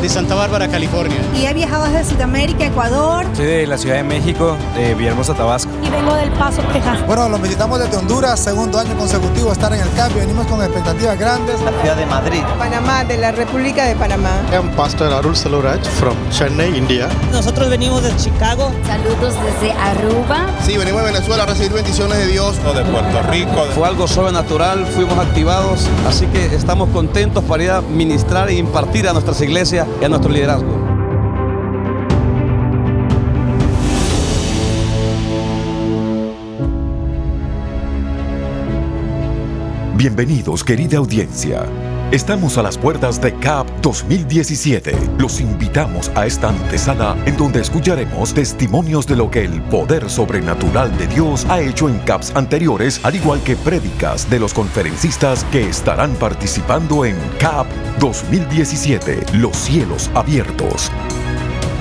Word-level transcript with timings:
De 0.00 0.08
Santa 0.10 0.34
Bárbara, 0.34 0.68
California. 0.68 1.16
Y 1.34 1.46
he 1.46 1.54
viajado 1.54 1.84
desde 1.84 2.04
Sudamérica, 2.04 2.66
Ecuador. 2.66 3.26
Soy 3.34 3.46
de 3.46 3.66
la 3.66 3.78
Ciudad 3.78 3.96
de 3.96 4.04
México, 4.04 4.56
de 4.76 4.94
Villahermosa, 4.94 5.34
Tabasco. 5.34 5.70
Y 5.82 5.90
vengo 5.90 6.14
del 6.14 6.30
Paso, 6.32 6.62
Texas. 6.72 7.04
Bueno, 7.06 7.28
los 7.28 7.40
visitamos 7.40 7.80
desde 7.80 7.96
Honduras, 7.96 8.38
segundo 8.38 8.78
año 8.78 8.96
consecutivo 8.96 9.50
estar 9.52 9.72
en 9.72 9.80
el 9.80 9.90
cambio. 9.94 10.18
Venimos 10.18 10.46
con 10.46 10.62
expectativas 10.62 11.18
grandes. 11.18 11.60
La 11.62 11.72
ciudad 11.80 11.96
de 11.96 12.06
Madrid. 12.06 12.42
Panamá, 12.58 13.04
de 13.04 13.16
la 13.16 13.32
República 13.32 13.84
de 13.86 13.96
Panamá. 13.96 14.30
I'm 14.52 14.70
Pastor 14.76 15.12
Arul 15.12 15.34
Saluraj 15.34 15.82
from 15.98 16.14
Chennai, 16.30 16.76
India. 16.76 17.08
Nosotros 17.32 17.68
venimos 17.70 18.02
de 18.02 18.14
Chicago. 18.16 18.70
Saludos 18.86 19.34
desde 19.44 19.72
Aruba. 19.72 20.46
Sí, 20.64 20.76
venimos 20.76 21.02
de 21.02 21.12
Venezuela 21.12 21.42
a 21.44 21.46
recibir 21.46 21.72
bendiciones 21.72 22.18
de 22.18 22.26
Dios. 22.26 22.56
De 22.56 22.84
Puerto 22.84 23.22
Rico. 23.30 23.64
Fue 23.74 23.88
algo 23.88 24.06
sobrenatural, 24.06 24.84
fuimos 24.86 25.18
activados, 25.18 25.86
así 26.06 26.26
que 26.26 26.46
estamos 26.46 26.90
contentos 26.90 27.42
para 27.44 27.62
ir 27.62 27.70
a 27.70 27.80
ministrar 27.80 28.50
e 28.50 28.54
impartir 28.54 29.08
a 29.08 29.12
nuestras 29.12 29.40
iglesias 29.40 29.85
a 30.02 30.08
nuestro 30.08 30.30
liderazgo. 30.30 30.86
Bienvenidos, 39.96 40.62
querida 40.62 40.98
audiencia. 40.98 41.66
Estamos 42.12 42.56
a 42.56 42.62
las 42.62 42.78
puertas 42.78 43.20
de 43.20 43.34
CAP 43.34 43.68
2017. 43.82 44.96
Los 45.18 45.40
invitamos 45.40 46.08
a 46.14 46.24
esta 46.24 46.50
antesala 46.50 47.16
en 47.26 47.36
donde 47.36 47.60
escucharemos 47.60 48.32
testimonios 48.32 49.08
de 49.08 49.16
lo 49.16 49.28
que 49.28 49.44
el 49.44 49.60
poder 49.62 50.08
sobrenatural 50.08 50.96
de 50.98 51.08
Dios 51.08 51.44
ha 51.48 51.60
hecho 51.60 51.88
en 51.88 51.98
CAPs 51.98 52.30
anteriores, 52.36 53.04
al 53.04 53.16
igual 53.16 53.42
que 53.42 53.56
prédicas 53.56 54.30
de 54.30 54.38
los 54.38 54.54
conferencistas 54.54 55.42
que 55.50 55.68
estarán 55.68 56.14
participando 56.14 57.04
en 57.04 57.16
CAP 57.40 57.66
2017, 57.98 59.26
los 59.38 59.56
cielos 59.56 60.08
abiertos. 60.14 60.92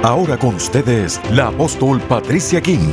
Ahora 0.02 0.38
con 0.38 0.54
ustedes, 0.54 1.20
la 1.32 1.48
apóstol 1.48 2.00
Patricia 2.00 2.60
King. 2.60 2.88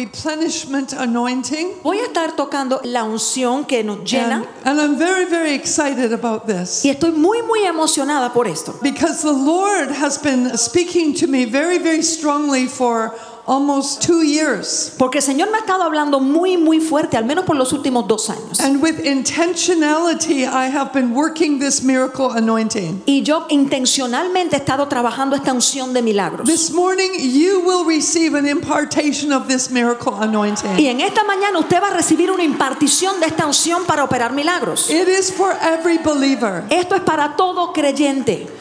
replenishment 0.00 0.92
anointing. 0.92 1.74
Voy 1.82 1.98
a 1.98 2.06
estar 2.06 2.36
tocando 2.36 2.80
la 2.84 3.04
unción 3.04 3.66
que 3.66 3.82
nos 3.82 4.04
llena. 4.04 4.46
And, 4.64 4.80
and 4.80 4.80
I'm 4.80 4.98
very 4.98 5.24
very 5.26 5.54
excited 5.54 6.12
about 6.12 6.46
this. 6.46 6.84
Y 6.84 6.90
estoy 6.90 7.12
muy 7.12 7.42
muy 7.42 7.64
emocionada 7.64 8.32
por 8.32 8.46
esto. 8.46 8.74
Because 8.82 9.22
the 9.22 9.32
Lord 9.32 9.90
has 9.90 10.18
been 10.18 10.56
speaking 10.56 11.14
to 11.14 11.26
me 11.26 11.44
very 11.44 11.78
very 11.78 12.02
strongly 12.02 12.66
for 12.66 13.14
almost 13.46 14.02
two 14.02 14.22
years. 14.22 14.94
Porque 14.98 15.18
el 15.18 15.24
Señor 15.24 15.50
me 15.50 15.58
ha 15.58 15.60
estado 15.60 15.82
hablando 15.82 16.20
muy 16.20 16.56
muy 16.56 16.80
fuerte, 16.80 17.16
al 17.16 17.24
menos 17.24 17.44
por 17.44 17.56
los 17.56 17.72
últimos 17.72 18.06
dos 18.06 18.30
años. 18.30 18.60
And 18.60 18.82
with 18.82 19.04
intentionality, 19.04 20.44
I 20.44 20.66
have 20.70 20.92
been 20.92 21.14
working 21.14 21.58
this 21.58 21.82
miracle 21.82 22.30
anointing. 22.30 23.02
Y 23.06 23.22
yo 23.22 23.46
intencionalmente 23.48 24.56
he 24.56 24.58
estado 24.58 24.88
trabajando 24.88 25.36
esta 25.36 25.52
unción 25.52 25.92
de 25.92 26.02
milagros. 26.02 26.46
This 26.48 26.70
morning, 26.70 27.10
you 27.18 27.60
will 27.60 27.84
receive 27.84 28.36
an 28.36 28.46
impartation 28.46 29.32
of 29.32 29.46
this 29.48 29.70
miracle 29.70 30.14
anointing. 30.20 30.78
Y 30.78 30.86
en 30.86 31.00
esta 31.00 31.24
mañana 31.24 31.58
usted 31.58 31.82
va 31.82 31.88
a 31.88 31.94
recibir 31.94 32.30
una 32.30 32.44
impartición 32.44 33.20
de 33.20 33.26
esta 33.26 33.46
unción 33.46 33.84
para 33.86 34.04
operar 34.04 34.32
milagros. 34.32 34.90
It 34.90 35.08
is 35.08 35.32
for 35.32 35.52
every 35.62 35.98
believer. 35.98 36.64
Esto 36.70 36.94
es 36.94 37.02
para 37.02 37.36
todo 37.36 37.72
creyente. 37.72 38.59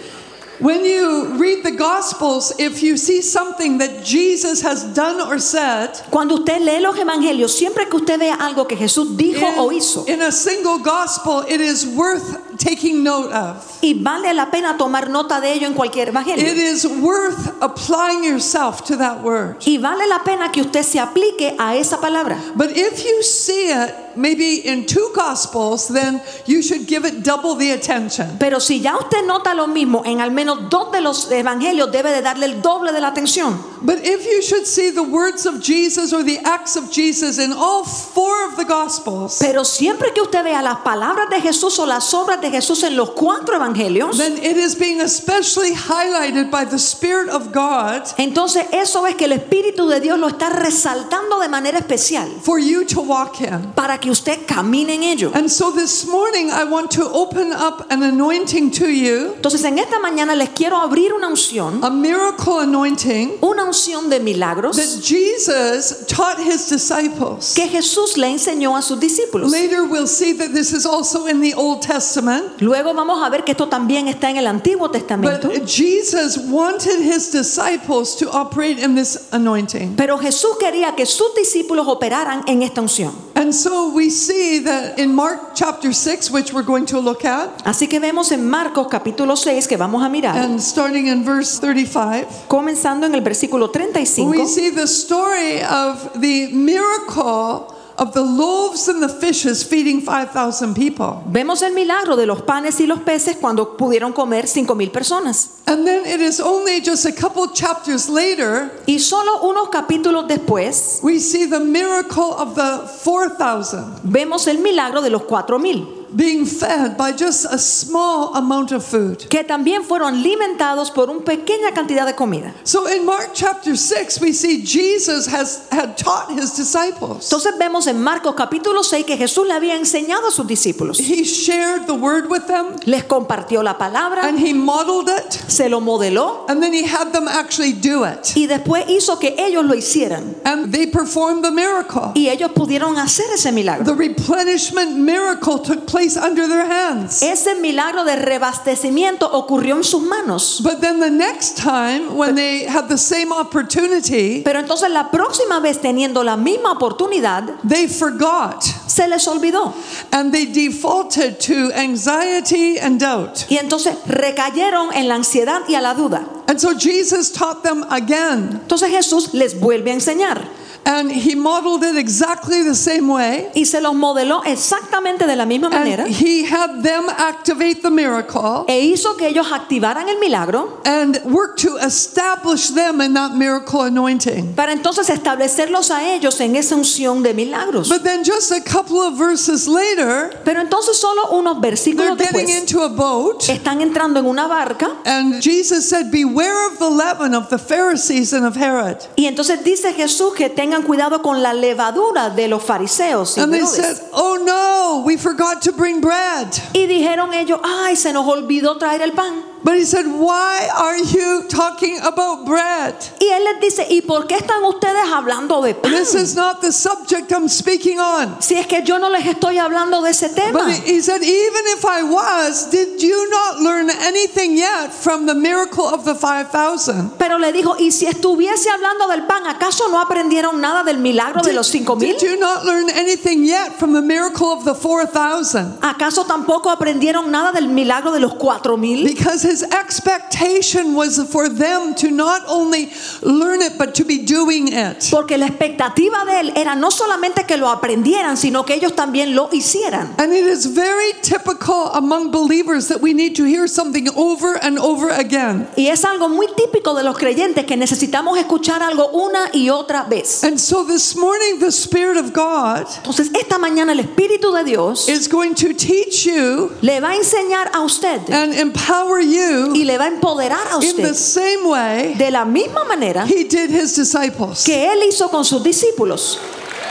When 0.60 0.84
you 0.84 1.38
read 1.40 1.64
the 1.64 1.72
Gospels, 1.72 2.54
if 2.60 2.84
you 2.84 2.98
see 2.98 3.22
something 3.22 3.78
that 3.78 4.04
Jesus 4.04 4.62
has 4.62 4.84
done 4.94 5.22
or 5.22 5.40
said, 5.40 5.94
cuando 6.12 6.36
usted 6.36 6.62
lee 6.62 6.82
los 6.82 6.98
evangelios, 6.98 7.52
siempre 7.52 7.86
que 7.86 7.98
usted 7.98 8.20
vea 8.20 8.36
algo 8.36 8.68
que 8.68 8.76
Jesús 8.76 9.16
dijo 9.16 9.42
in, 9.42 9.58
o 9.58 9.72
hizo, 9.72 10.06
in 10.10 10.22
a 10.22 10.32
single 10.32 10.80
gospel, 10.80 11.46
it 11.48 11.62
is 11.62 11.86
worth 11.86 12.49
taking 12.60 13.04
note 13.04 13.34
of. 13.34 13.80
Y 13.82 13.96
vale 13.96 14.34
la 14.34 14.52
pena 14.52 14.78
tomar 14.78 15.10
nota 15.10 15.40
de 15.40 15.54
ello 15.54 15.68
en 15.68 15.74
cualquier 15.74 16.10
evangelio. 16.10 16.46
It 16.46 16.58
is 16.58 16.86
worth 16.86 17.54
applying 17.62 18.24
yourself 18.24 18.84
to 18.84 18.98
that 18.98 19.24
word. 19.24 19.58
Y 19.66 19.78
vale 19.78 20.08
la 20.08 20.20
pena 20.24 20.52
que 20.52 20.62
usted 20.62 20.84
se 20.84 21.00
aplique 21.00 21.56
a 21.58 21.76
esa 21.76 22.00
palabra. 22.00 22.38
But 22.56 22.72
if 22.76 23.04
you 23.04 23.24
see 23.24 23.72
it 23.72 23.96
maybe 24.16 24.62
in 24.66 24.86
two 24.86 25.12
gospels, 25.16 25.88
then 25.88 26.22
you 26.46 26.62
should 26.62 26.88
give 26.88 27.06
it 27.06 27.24
double 27.24 27.56
the 27.56 27.72
attention. 27.72 28.38
Pero 28.38 28.60
si 28.60 28.82
ya 28.82 28.98
usted 28.98 29.26
nota 29.26 29.54
lo 29.54 29.68
mismo 29.68 30.04
en 30.06 30.20
al 30.20 30.32
menos 30.32 30.70
dos 30.70 30.92
de 30.92 31.02
los 31.02 31.32
evangelios, 31.32 31.92
debe 31.92 32.12
de 32.12 32.22
darle 32.22 32.46
el 32.46 32.62
doble 32.62 32.92
de 32.92 33.00
la 33.00 33.08
atención. 33.08 33.58
But 33.82 34.00
if 34.04 34.26
you 34.26 34.42
should 34.42 34.66
see 34.66 34.92
the 34.92 35.04
words 35.04 35.46
of 35.46 35.62
Jesus 35.62 36.14
or 36.14 36.24
the 36.24 36.40
acts 36.44 36.76
of 36.76 36.92
Jesus 36.92 37.40
in 37.40 37.54
all 37.54 37.84
four 37.84 38.48
of 38.48 38.58
the 38.58 38.66
gospels, 38.66 39.40
pero 39.40 39.64
siempre 39.64 40.12
que 40.14 40.22
usted 40.22 40.44
vea 40.44 40.62
las 40.62 40.80
palabras 40.80 41.30
de 41.30 41.42
Jesús 41.42 41.80
o 41.80 41.86
las 41.86 42.14
obras 42.14 42.42
de 42.42 42.50
Jesús 42.50 42.84
en 42.84 42.96
los 42.96 43.12
cuatro 43.12 43.56
evangelios, 43.56 44.18
then 44.18 44.38
it 44.38 44.58
is 44.58 44.76
being 44.76 45.02
especially 45.02 45.74
highlighted 45.74 46.52
by 46.52 46.66
the 46.66 46.78
Spirit 46.78 47.30
of 47.30 47.52
God. 47.52 48.04
Entonces 48.18 48.66
eso 48.72 49.06
es 49.06 49.16
que 49.16 49.26
el 49.26 49.34
Espíritu 49.34 49.88
de 49.88 50.00
Dios 50.00 50.20
lo 50.20 50.28
está 50.28 50.50
resaltando 50.50 51.40
de 51.40 51.48
manera 51.48 51.80
especial. 51.80 52.30
For 52.42 52.60
you 52.60 52.86
to 52.86 53.02
walk 53.02 53.42
in. 53.42 53.74
Para 53.76 54.00
que 54.00 54.12
usted 54.12 54.46
camine 54.46 54.96
en 54.96 55.04
ello. 55.04 55.32
And 55.34 55.50
so 55.50 55.72
this 55.72 56.06
morning 56.06 56.50
I 56.50 56.64
want 56.66 56.92
to 56.92 57.10
open 57.12 57.52
up 57.54 57.86
an 57.90 58.04
anointing 58.04 58.72
to 58.72 58.88
you. 58.88 59.34
Entonces 59.36 59.64
en 59.64 59.80
esta 59.80 60.00
mañana 60.00 60.36
les 60.36 60.50
quiero 60.50 60.78
abrir 60.78 61.14
una 61.14 61.28
unción. 61.28 61.84
A 61.84 61.90
miracle 61.90 62.62
anointing. 62.62 63.38
Una 63.42 63.64
unción 63.70 64.10
de 64.10 64.20
milagros. 64.20 64.76
That 64.76 65.02
Jesus 65.02 66.06
taught 66.08 66.40
his 66.40 66.70
disciples. 66.70 67.54
Que 67.56 67.68
Jesús 67.68 68.18
le 68.18 68.28
enseñó 68.28 68.76
a 68.76 68.82
sus 68.82 69.00
discípulos. 69.00 69.52
Later 69.52 69.84
we'll 69.84 70.08
see 70.08 70.34
that 70.34 70.54
this 70.54 70.74
is 70.74 70.86
also 70.86 71.28
in 71.28 71.42
the 71.42 71.54
Old 71.56 71.82
Testament. 71.82 72.62
Luego 72.62 72.94
vamos 72.94 73.24
a 73.24 73.30
ver 73.30 73.44
que 73.44 73.52
esto 73.52 73.68
también 73.68 74.08
está 74.08 74.30
en 74.30 74.38
el 74.38 74.48
Antiguo 74.48 74.90
Testamento. 74.90 75.50
But 75.50 75.66
Jesus 75.66 76.38
wanted 76.38 77.00
his 77.00 77.32
disciples 77.32 78.16
to 78.18 78.30
operate 78.32 78.80
in 78.80 78.96
this 78.96 79.30
anointing. 79.32 79.96
Pero 79.96 80.18
Jesús 80.18 80.58
quería 80.60 80.96
que 80.96 81.06
sus 81.06 81.34
discípulos 81.36 81.88
operaran 81.88 82.44
en 82.48 82.64
esta 82.64 82.82
unción. 82.82 83.30
And 83.36 83.54
so 83.54 83.94
we 83.94 84.10
see 84.10 84.60
that 84.66 85.00
in 85.00 85.16
Mark 85.16 85.56
chapter 85.56 85.94
6, 85.94 86.30
which 86.32 86.52
we're 86.52 86.66
going 86.66 86.86
to 86.88 87.00
look 87.00 87.24
at, 87.24 87.50
Así 87.64 87.88
que 87.88 88.00
vemos 88.00 88.32
en 88.32 88.50
Marcos 88.50 88.88
capítulo 88.90 89.36
6 89.36 89.68
que 89.68 89.78
vamos 89.78 90.04
a 90.04 90.10
mirar, 90.10 90.36
and 90.38 90.60
starting 90.60 91.08
in 91.08 91.24
verse 91.24 91.60
35, 91.60 92.28
comenzando 92.48 93.06
en 93.06 93.16
el 93.16 93.22
versículo 93.22 93.59
35. 93.68 94.26
we 94.26 94.46
see 94.46 94.70
the 94.70 94.88
story 94.88 95.62
of 95.64 96.14
the 96.22 96.48
miracle 96.54 97.76
of 98.00 98.14
the 98.14 98.22
loaves 98.22 98.88
and 98.88 99.04
the 99.04 99.10
fishes 99.10 99.64
feeding 99.64 100.02
5,000 100.02 100.74
people. 100.74 101.22
Vemos 101.28 101.62
el 101.62 101.74
milagro 101.74 102.16
de 102.16 102.26
los 102.26 102.42
panes 102.44 102.80
y 102.80 102.86
los 102.86 103.02
peces 103.02 103.36
cuando 103.36 103.76
pudieron 103.76 104.14
comer 104.14 104.48
cinco 104.48 104.74
mil 104.74 104.90
personas. 104.90 105.62
And 105.68 105.86
then 105.86 106.06
it 106.06 106.22
is 106.22 106.40
only 106.40 106.82
just 106.82 107.06
a 107.06 107.12
couple 107.12 107.48
chapters 107.54 108.08
later, 108.10 108.72
Y 108.88 109.00
solo 109.00 109.42
unos 109.44 109.70
capítulos 109.70 110.28
después 110.28 111.00
we 111.04 111.20
see 111.20 111.46
the 111.46 111.60
miracle 111.60 112.34
of 112.38 112.56
the 112.56 112.88
4,000 113.04 114.00
vemos 114.04 114.48
el 114.48 114.60
milagro 114.60 115.02
de 115.02 115.10
los 115.10 115.24
cuatro 115.24 115.60
mil, 115.60 115.99
being 116.16 116.46
fed 116.46 116.98
by 116.98 117.12
just 117.12 117.46
a 117.46 117.58
small 117.58 118.36
amount 118.36 118.72
of 118.72 118.84
food. 118.86 119.28
que 119.30 119.44
también 119.44 119.84
fueron 119.84 120.16
alimentados 120.16 120.92
por 120.92 121.10
una 121.10 121.24
pequeña 121.24 121.74
cantidad 121.74 122.06
de 122.06 122.16
comida. 122.16 122.54
So 122.64 122.88
in 122.88 123.06
Mark 123.06 123.32
chapter 123.34 123.76
6, 123.76 124.20
we 124.22 124.34
see 124.34 124.64
Jesus 124.66 125.28
has 125.28 125.68
had 125.72 125.98
taught 125.98 126.32
his 126.32 126.56
disciples. 126.56 127.26
Entonces 127.32 127.58
vemos 127.58 127.88
en 127.88 128.02
Marcos 128.02 128.36
capítulo 128.36 128.84
6 128.84 129.06
que 129.06 129.18
Jesús 129.18 129.48
le 129.48 129.54
había 129.54 129.76
enseñado 129.76 130.28
a 130.28 130.32
sus 130.32 130.48
discípulos. 130.48 131.00
He 131.00 131.24
shared 131.24 131.86
the 131.86 131.94
word 131.94 132.30
with 132.30 132.48
them 132.48 132.76
Les 132.86 133.04
compartió 133.04 133.64
la 133.64 133.78
palabra, 133.78 134.24
and 134.28 134.40
he 134.40 134.54
modeled 134.54 135.10
it 135.10 135.32
se 135.48 135.70
lo 135.70 135.80
modeló 135.80 136.46
and 136.50 136.62
then 136.62 136.74
he 136.74 136.84
had 136.86 137.12
them 137.12 137.28
actually 137.28 137.74
do 137.74 138.04
it. 138.04 138.34
y 138.36 138.48
después 138.48 138.86
hizo 138.88 139.20
que 139.20 139.36
ellos 139.38 139.66
lo 139.66 139.76
hicieran. 139.76 140.36
And 140.46 140.72
they 140.74 140.88
performed 140.88 141.44
the 141.44 141.52
miracle. 141.52 142.12
Y 142.16 142.30
ellos 142.30 142.52
pudieron 142.52 142.98
hacer 142.98 143.26
ese 143.34 143.52
milagro. 143.52 143.86
The 143.86 143.96
replenishment 143.96 144.98
miracle 144.98 145.60
took 145.60 145.86
place 145.86 145.99
under 146.18 146.48
their 146.48 146.66
hands. 146.66 147.22
Ese 147.22 147.56
milagro 147.56 148.04
de 148.04 148.16
reabastecimiento 148.16 149.30
ocurrió 149.32 149.76
en 149.76 149.84
sus 149.84 150.02
manos. 150.02 150.62
But 150.64 150.82
then 150.82 151.00
the 151.00 151.10
next 151.10 151.58
time, 151.58 152.16
when 152.16 152.36
they 152.36 152.66
had 152.66 152.88
the 152.88 152.98
same 152.98 153.32
opportunity, 153.32 154.42
Pero 154.44 154.60
entonces 154.60 154.90
la 154.90 155.10
próxima 155.12 155.60
vez 155.60 155.80
teniendo 155.82 156.24
la 156.24 156.36
misma 156.38 156.72
oportunidad, 156.74 157.60
they 157.68 157.88
forgot 157.88 158.64
se 158.88 159.08
les 159.08 159.28
olvidó. 159.28 159.74
and 160.12 160.32
they 160.34 160.46
defaulted 160.46 161.40
to 161.40 161.72
anxiety 161.74 162.78
and 162.80 163.00
doubt. 163.00 163.46
Y 163.50 163.58
entonces 163.58 163.96
recayeron 164.08 164.94
en 164.94 165.08
la 165.08 165.16
ansiedad 165.16 165.62
y 165.68 165.76
a 165.76 165.82
la 165.82 165.94
duda. 165.94 166.26
And 166.48 166.60
so 166.60 166.74
Jesus 166.78 167.32
taught 167.32 167.64
them 167.64 167.84
again, 167.92 168.60
Entonces 168.64 168.90
Jesús 168.90 169.34
les 169.34 169.60
vuelve 169.60 169.92
a 169.92 169.94
enseñar 169.94 170.42
and 170.90 171.12
he 171.12 171.36
modeled 171.36 171.84
it 171.84 171.96
exactly 171.98 172.64
the 172.64 172.74
same 172.74 173.08
way. 173.08 173.48
y 173.54 173.66
se 173.66 173.80
los 173.80 173.94
modeló 173.94 174.42
exactamente 174.44 175.28
de 175.28 175.36
la 175.36 175.46
misma 175.46 175.70
manera 175.70 176.04
And 176.04 176.12
he 176.14 176.44
had 176.46 176.82
them 176.82 177.08
activate 177.10 177.82
the 177.84 177.92
miracle 177.92 178.66
e 178.68 178.80
hizo 178.82 179.16
que 179.16 179.28
ellos 179.28 179.52
activaran 179.52 180.10
el 180.10 180.18
milagro 180.20 180.82
and 180.86 181.20
work 181.26 181.58
to 181.58 181.78
establish 181.78 182.70
them 182.74 183.02
in 183.02 183.14
that 183.14 183.34
miracle 183.36 183.82
anointing. 183.84 184.54
para 184.56 184.72
entonces 184.72 185.10
establecerlos 185.10 185.92
a 185.92 186.14
ellos 186.14 186.40
en 186.42 186.56
esa 186.56 186.76
unción 186.76 187.22
de 187.24 187.34
milagros. 187.34 187.88
But 187.90 188.04
then 188.04 188.24
just 188.24 188.52
a 188.52 188.62
couple 188.62 189.00
of 189.02 189.18
verses 189.18 189.68
later, 189.68 190.32
Pero 190.44 190.62
entonces 190.62 190.98
solo 190.98 191.30
unos 191.32 191.62
they're 191.62 191.72
versículos 191.72 192.18
getting 192.18 192.46
después 192.48 192.62
into 192.62 192.82
a 192.82 192.90
boat. 192.90 193.44
están 193.50 193.82
entrando 193.82 194.20
en 194.20 194.26
una 194.26 194.48
barca 194.48 194.90
And 195.06 195.42
Jesus 195.42 195.88
said, 195.88 196.10
Beware 196.12 196.68
of 196.72 196.80
the 196.80 196.90
leaven 196.90 197.36
of 197.36 197.50
the 197.50 197.58
Pharisees 197.60 198.34
and 198.34 198.46
of 198.46 198.56
Herod. 198.58 198.98
y 199.16 199.26
entonces 199.28 199.64
dice 199.64 199.94
Jesús 199.94 200.34
que 200.34 200.50
tengan 200.50 200.79
cuidado 200.84 201.22
con 201.22 201.42
la 201.42 201.54
levadura 201.54 202.30
de 202.30 202.48
los 202.48 202.64
fariseos 202.64 203.38
y 203.38 203.42
And 203.42 203.52
they 203.52 203.62
Herodes. 203.62 203.76
said, 203.98 203.98
Oh 204.14 204.38
no, 204.44 205.04
we 205.06 205.18
forgot 205.18 205.62
to 205.64 205.72
bring 205.72 206.02
bread. 206.02 206.48
Y 206.74 206.88
dijeron 206.88 207.34
ellos, 207.34 207.60
ay, 207.64 207.96
se 207.96 208.12
nos 208.14 208.26
olvidó 208.28 208.78
traer 208.78 209.02
el 209.02 209.12
pan. 209.14 209.44
But 209.64 209.76
he 209.76 209.86
said, 209.86 210.06
Why 210.06 210.70
are 210.76 210.98
you 210.98 211.44
talking 211.50 212.00
about 212.00 212.46
bread? 212.46 212.96
Y 213.20 213.26
él 213.26 213.44
les 213.44 213.62
dice, 213.62 213.88
¿y 213.90 214.02
por 214.02 214.26
qué 214.26 214.36
están 214.36 214.64
ustedes 214.64 215.12
hablando 215.12 215.62
de 215.62 215.76
pan? 215.76 215.92
This 215.92 216.16
is 216.16 216.36
not 216.36 216.62
the 216.62 216.72
subject 216.72 217.32
I'm 217.32 217.50
speaking 217.50 218.00
on. 218.00 218.42
Si 218.42 218.56
es 218.56 218.68
que 218.68 218.84
yo 218.84 219.00
no 219.00 219.10
les 219.10 219.26
estoy 219.26 219.58
hablando 219.58 220.02
de 220.02 220.12
ese 220.12 220.30
tema. 220.30 220.54
But 220.54 220.72
he 220.86 221.02
said, 221.02 221.22
Even 221.24 221.64
if 221.78 221.84
I 221.86 222.04
was, 222.04 222.70
did 222.70 223.02
you 223.02 223.30
not 223.30 223.60
learn 223.60 223.90
anything 223.90 224.56
yet 224.56 224.94
from 224.94 225.26
the 225.26 225.36
miracle 225.36 225.86
of 225.86 226.06
the 226.06 226.16
5,000? 226.16 227.12
Pero 227.18 227.38
le 227.38 227.52
dijo, 227.52 227.76
¿y 227.80 227.92
si 227.92 228.06
estuviese 228.06 228.70
hablando 228.70 229.08
del 229.08 229.24
pan, 229.24 229.46
acaso 229.46 229.90
no 229.90 230.00
aprendieron 230.00 230.62
nada 230.62 230.84
del 230.84 231.00
milagro 231.00 231.42
de 231.42 231.54
los 231.54 231.68
cinco 231.68 231.96
mil? 231.96 232.16
Did 232.16 232.22
you 232.22 232.38
not 232.38 232.64
learn 232.66 232.90
anything 232.90 233.44
yet 233.44 233.74
from 233.78 233.94
the 233.94 234.02
miracle 234.02 234.48
of 234.48 234.64
the 234.64 234.74
4,000? 234.74 235.80
¿Acaso 235.82 236.26
tampoco 236.26 236.70
aprendieron 236.70 237.30
nada 237.32 237.52
del 237.52 237.68
milagro 237.68 238.12
de 238.12 238.20
los 238.20 238.36
cuatro 238.36 238.78
mil? 238.78 239.04
Because 239.04 239.49
his 239.50 239.64
expectation 239.64 240.96
was 240.96 241.20
for 241.32 241.50
them 241.50 241.96
to 241.96 242.12
not 242.12 242.44
only 242.48 242.92
learn 243.22 243.62
it, 243.62 243.78
but 243.78 243.96
to 243.96 244.06
be 244.06 244.20
doing 244.24 244.70
it. 244.72 245.08
Porque 245.12 245.38
la 245.38 245.48
expectativa 245.48 246.26
de 246.26 246.40
él 246.40 246.54
era 246.56 246.76
no 246.76 246.92
solamente 246.92 247.46
que 247.48 247.58
lo 247.58 247.68
aprendieran, 247.70 248.38
sino 248.38 248.64
que 248.64 248.76
ellos 248.76 248.94
también 248.96 249.36
lo 249.36 249.50
hicieran. 249.52 250.14
And 250.18 250.32
it 250.32 250.46
is 250.46 250.68
very 250.68 251.14
typical 251.22 251.90
among 251.94 252.32
believers 252.32 252.88
that 252.88 253.02
we 253.02 253.14
need 253.14 253.36
to 253.36 253.44
hear 253.44 253.68
something 253.68 254.08
over 254.16 254.58
and 254.62 254.78
over 254.80 255.10
again. 255.10 255.68
Y 255.76 255.88
es 255.88 256.06
algo 256.06 256.30
muy 256.30 256.48
típico 256.56 256.94
de 256.94 257.04
los 257.04 257.18
creyentes 257.18 257.66
que 257.66 257.76
necesitamos 257.76 258.38
escuchar 258.38 258.84
algo 258.84 259.10
una 259.12 259.50
y 259.54 259.70
otra 259.70 260.04
vez. 260.04 260.44
And 260.44 260.60
so 260.60 260.86
this 260.86 261.16
morning, 261.16 261.60
the 261.60 261.72
Spirit 261.72 262.18
of 262.18 262.34
God 262.34 262.86
Entonces, 262.98 263.32
esta 263.34 263.58
mañana 263.58 263.94
el 263.94 264.00
Espíritu 264.00 264.54
de 264.54 264.64
Dios 264.64 265.10
is 265.10 265.28
going 265.28 265.54
to 265.56 265.74
teach 265.74 266.26
you 266.26 266.72
le 266.82 267.00
va 267.00 267.12
a 267.12 267.16
enseñar 267.16 267.72
a 267.74 267.82
usted 267.82 268.30
and 268.30 268.54
empower 268.54 269.20
you 269.20 269.39
y 269.74 269.84
le 269.84 269.98
va 269.98 270.06
a 270.06 270.08
empoderar 270.08 270.60
a 270.72 270.76
in 270.84 270.96
the 270.96 271.12
usted 271.12 271.16
same 271.16 271.66
way 271.66 272.14
de 272.16 272.32
la 272.32 272.46
misma 272.46 272.84
manera 272.86 273.26
he 273.26 273.44
did 273.44 273.70
his 273.70 273.96
disciples. 273.96 274.64
que 274.64 274.92
él 274.92 275.04
hizo 275.08 275.30
con 275.30 275.44
sus 275.46 275.64
discípulos. 275.64 276.40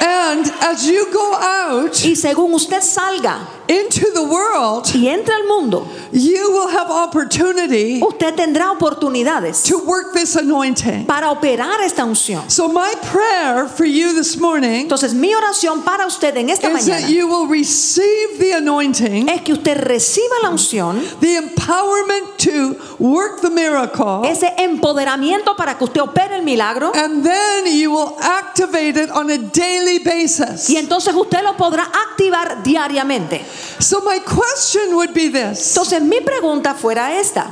And 0.01 0.47
as 0.61 0.85
you 0.87 1.07
go 1.13 1.35
out 1.35 1.93
Y 2.05 2.15
según 2.15 2.55
usted 2.55 2.81
salga 2.83 3.58
into 3.69 4.11
the 4.15 4.23
world, 4.23 4.87
y 4.95 5.09
entre 5.09 5.35
al 5.35 5.47
mundo, 5.47 5.87
you 6.13 6.51
will 6.51 6.69
have 6.69 6.91
opportunity 6.91 8.01
usted 8.03 8.35
tendrá 8.35 8.71
oportunidades 8.73 9.63
to 9.63 9.79
work 9.85 10.13
this 10.15 10.37
anointing. 10.37 11.05
para 11.07 11.31
operar 11.31 11.81
esta 11.83 12.05
unción. 12.05 12.51
So 12.51 12.69
my 12.69 12.95
prayer 13.13 13.67
for 13.67 13.85
you 13.85 14.15
this 14.15 14.39
morning 14.39 14.87
Entonces, 14.89 15.15
mi 15.15 15.35
oración 15.35 15.83
para 15.85 16.07
usted 16.07 16.37
en 16.37 16.51
esta 16.51 16.69
is 16.71 16.87
that 16.87 17.03
mañana 17.03 17.09
you 17.11 17.29
will 17.29 17.47
receive 17.47 18.39
the 18.39 18.53
anointing, 18.53 19.29
es 19.29 19.43
que 19.43 19.53
usted 19.53 19.77
reciba 19.77 20.37
la 20.43 20.51
unción, 20.51 21.01
the 21.21 21.37
empowerment 21.37 22.37
to 22.39 22.77
work 22.99 23.41
the 23.43 23.51
miracle, 23.51 24.23
ese 24.25 24.53
empoderamiento 24.59 25.57
para 25.57 25.77
que 25.77 25.85
usted 25.85 26.01
opere 26.01 26.37
el 26.37 26.43
milagro 26.43 26.93
and 26.95 27.23
then 27.25 27.67
you 27.67 27.91
will 27.91 28.17
activate 28.21 28.97
it 28.97 29.11
on 29.11 29.31
a 29.31 29.39
daily 29.39 29.99
basis. 29.99 30.71
y 30.71 30.77
entonces 30.77 31.15
usted 31.15 31.43
lo 31.43 31.57
podrá 31.57 31.85
activar 31.85 32.63
diariamente. 32.63 33.45
So 33.81 34.01
my 34.01 34.19
question 34.21 34.97
would 34.97 35.15
be 35.15 35.29
this. 35.29 35.77
Entonces, 35.77 36.01
mi 36.03 36.21
pregunta 36.21 36.75
fuera 36.75 37.11
esta. 37.19 37.47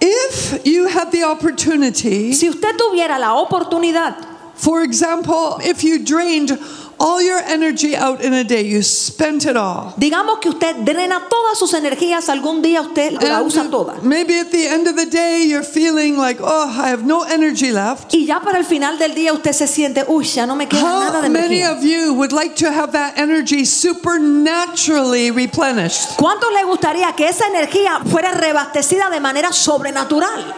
If 0.00 0.66
you 0.66 0.88
had 0.88 1.10
the 1.12 1.22
opportunity, 1.24 2.32
Si 2.32 2.48
usted 2.48 2.76
tuviera 2.76 3.18
la 3.18 3.34
oportunidad, 3.40 4.16
for 4.54 4.82
example, 4.82 5.58
if 5.62 5.82
you 5.84 6.04
drained 6.04 6.58
all 7.02 7.20
your 7.20 7.40
energy 7.40 7.96
out 7.96 8.22
in 8.22 8.32
a 8.32 8.44
day, 8.44 8.62
you 8.62 8.80
spent 8.80 9.44
it 9.44 9.56
all. 9.56 9.92
digamos 9.96 10.38
que 10.40 10.48
usted 10.48 10.76
drena 10.84 11.26
todas 11.28 11.58
sus 11.58 11.74
energías, 11.74 12.28
algún 12.28 12.62
día 12.62 12.80
usted 12.80 13.20
la 13.20 13.42
usa 13.42 13.68
toda. 13.68 14.00
maybe 14.02 14.38
at 14.38 14.52
the 14.52 14.68
end 14.68 14.86
of 14.86 14.94
the 14.94 15.06
day, 15.06 15.44
you're 15.44 15.64
feeling 15.64 16.16
like, 16.16 16.38
oh, 16.40 16.68
I 16.70 16.90
have 16.90 17.04
no 17.04 17.24
energy 17.24 17.72
left. 17.72 18.14
Y 18.14 18.24
ya 18.24 18.40
para 18.40 18.58
el 18.58 18.64
final 18.64 18.98
del 18.98 19.16
día 19.16 19.32
usted 19.32 19.52
se 19.52 19.66
siente, 19.66 20.04
uy, 20.06 20.24
ya 20.24 20.46
no 20.46 20.54
me 20.54 20.68
queda 20.68 20.82
nada 20.82 21.20
de 21.20 21.26
energía." 21.26 21.66
How 21.66 21.74
many 21.74 21.78
of 21.78 21.84
you 21.84 22.14
would 22.14 22.32
like 22.32 22.54
to 22.56 22.70
have 22.70 22.92
that 22.92 23.18
energy 23.18 23.64
supernaturally 23.64 25.32
replenished? 25.32 26.16
¿Cuántos 26.16 26.52
le 26.52 26.62
gustaría 26.64 27.12
que 27.16 27.28
esa 27.28 27.46
energía 27.48 28.00
fuera 28.08 28.30
reabastecida 28.30 29.10
de 29.10 29.18
manera 29.18 29.52
sobrenatural? 29.52 30.54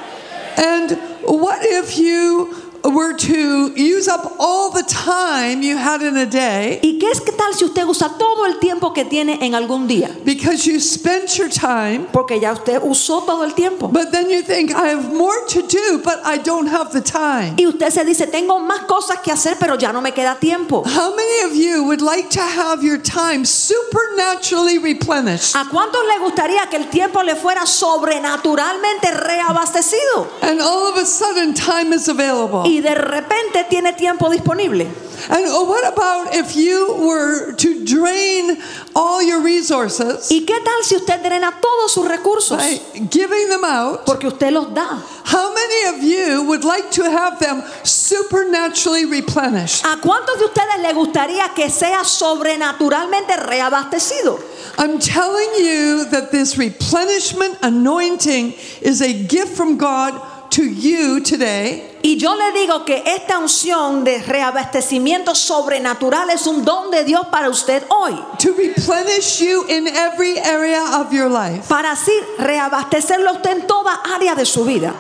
And 0.57 0.99
what 1.27 1.59
if 1.63 1.97
you 1.97 2.64
were 2.85 3.15
to 3.15 3.73
use 3.77 4.09
up 4.09 4.37
all 4.39 4.71
the 4.71 4.83
time 4.85 5.63
you 5.63 5.77
had 5.77 6.03
in 6.03 6.17
a 6.17 6.27
day 6.27 6.81
¿Y 6.83 6.99
qué 6.99 7.11
es 7.11 7.21
que 7.21 7.33
tal 7.33 7.55
si 7.55 7.65
usted 7.65 7.85
usa 7.87 8.11
todo 8.19 8.45
el 8.47 8.59
tiempo 8.59 8.93
que 8.93 9.05
tiene 9.05 9.39
en 9.41 9.55
algún 9.55 9.87
día? 9.87 10.11
because 10.25 10.67
you 10.67 10.79
spent 10.81 11.37
your 11.39 11.49
time, 11.49 12.07
Porque 12.13 12.39
ya 12.41 12.53
usted 12.53 12.81
usó 12.83 13.23
todo 13.25 13.45
el 13.45 13.55
tiempo. 13.55 13.89
but 13.89 14.11
then 14.13 14.29
you 14.29 14.43
think, 14.43 14.71
I 14.75 14.89
have 14.89 15.13
more 15.15 15.35
to 15.49 15.63
do, 15.63 16.01
but 16.05 16.21
I 16.25 16.37
don't 16.39 16.67
have 16.69 16.93
the 16.93 17.01
time? 17.01 17.55
Y 17.59 17.67
usted 17.67 17.91
se 17.91 18.05
dice, 18.05 18.27
tengo 18.27 18.59
más 18.61 18.81
cosas 18.87 19.19
que 19.23 19.33
hacer, 19.33 19.57
pero 19.59 19.77
ya 19.79 19.93
no 19.93 20.01
me 20.01 20.13
queda 20.13 20.39
tiempo. 20.39 20.83
How 20.85 21.15
many 21.15 21.41
of 21.51 21.55
you 21.57 21.85
would 21.85 22.01
like 22.03 22.29
to 22.31 22.41
have 22.43 22.83
your 22.83 22.99
time 22.99 23.45
supernaturally 23.45 24.79
replenished? 24.79 25.55
¿A 25.57 25.65
cuántos 25.71 26.01
le 26.07 26.19
gustaría 26.25 26.69
que 26.69 26.77
el 26.77 26.89
tiempo 26.91 27.23
le 27.23 27.35
fuera 27.37 27.65
sobrenaturalmente 27.67 29.11
reabastecido? 29.11 30.27
And 30.43 30.61
all 30.61 30.87
of 30.89 30.97
a 30.97 31.07
sudden, 31.07 31.55
time 31.55 31.93
is 31.93 32.09
available. 32.09 32.63
Y 32.65 32.74
de 32.81 32.95
repente 32.95 33.65
tiene 33.69 33.93
tiempo 33.93 34.31
disponible. 34.31 34.87
And 35.31 35.47
oh, 35.49 35.65
what 35.65 35.91
about 35.91 36.35
if 36.35 36.55
you 36.55 37.07
were 37.07 37.53
to 37.55 37.85
drain 37.85 38.59
all 38.95 39.23
your 39.23 39.41
resources? 39.43 40.29
¿Y 40.31 40.45
qué 40.45 40.59
tal 40.63 40.85
si 40.85 40.97
usted 40.97 41.23
drena 41.23 41.55
todos 41.61 41.93
sus 41.93 42.07
recursos? 42.07 42.59
By 42.59 43.07
giving 43.11 43.49
them 43.49 43.65
out. 43.65 44.05
Porque 44.05 44.27
usted 44.27 44.53
los 44.53 44.75
da. 44.75 45.03
How 45.25 45.55
many 45.55 45.97
of 45.97 46.03
you 46.03 46.43
would 46.45 46.65
like 46.65 46.91
to 46.93 47.05
have 47.05 47.39
them 47.39 47.63
supernaturally 47.85 49.07
replenished? 49.07 49.85
¿A 49.85 49.97
cuántos 50.01 50.39
de 50.39 50.45
ustedes 50.47 50.81
le 50.83 50.93
gustaría 50.93 51.55
que 51.55 51.71
sea 51.71 52.05
sobrenaturalmente 52.05 53.37
reabastecido? 53.37 54.39
I'm 54.77 54.99
telling 54.99 55.49
you 55.57 56.05
that 56.11 56.31
this 56.31 56.59
replenishment 56.59 57.59
anointing 57.63 58.55
is 58.83 59.01
a 59.01 59.13
gift 59.13 59.57
from 59.57 59.79
God 59.79 60.21
to 60.51 60.65
you 60.65 61.21
today. 61.21 61.94
Y 62.07 62.19
yo 62.19 62.37
le 62.37 62.53
digo 62.53 62.85
que 62.85 63.03
esta 63.07 63.39
unción 63.39 64.05
de 64.05 64.19
reabastecimiento 64.19 65.35
sobrenatural 65.35 66.29
es 66.29 66.47
un 66.47 66.63
don 66.63 66.91
de 66.91 67.03
Dios 67.03 67.29
para 67.29 67.49
usted 67.49 67.83
hoy. 67.89 68.13
To 68.41 68.51
replenish 68.53 69.41
you 69.41 69.65
in 69.71 69.89
every 69.89 70.39
area 70.39 71.01
of 71.01 71.11
your 71.11 71.31
life. 71.31 71.63
Para 71.67 71.93
así 71.93 72.13
reabastecerlo 72.39 73.31
a 73.31 73.33
usted 73.33 73.53
en 73.53 73.67
toda 73.67 74.03
área 74.15 74.35
de 74.35 74.45
su 74.45 74.67
vida. 74.67 74.93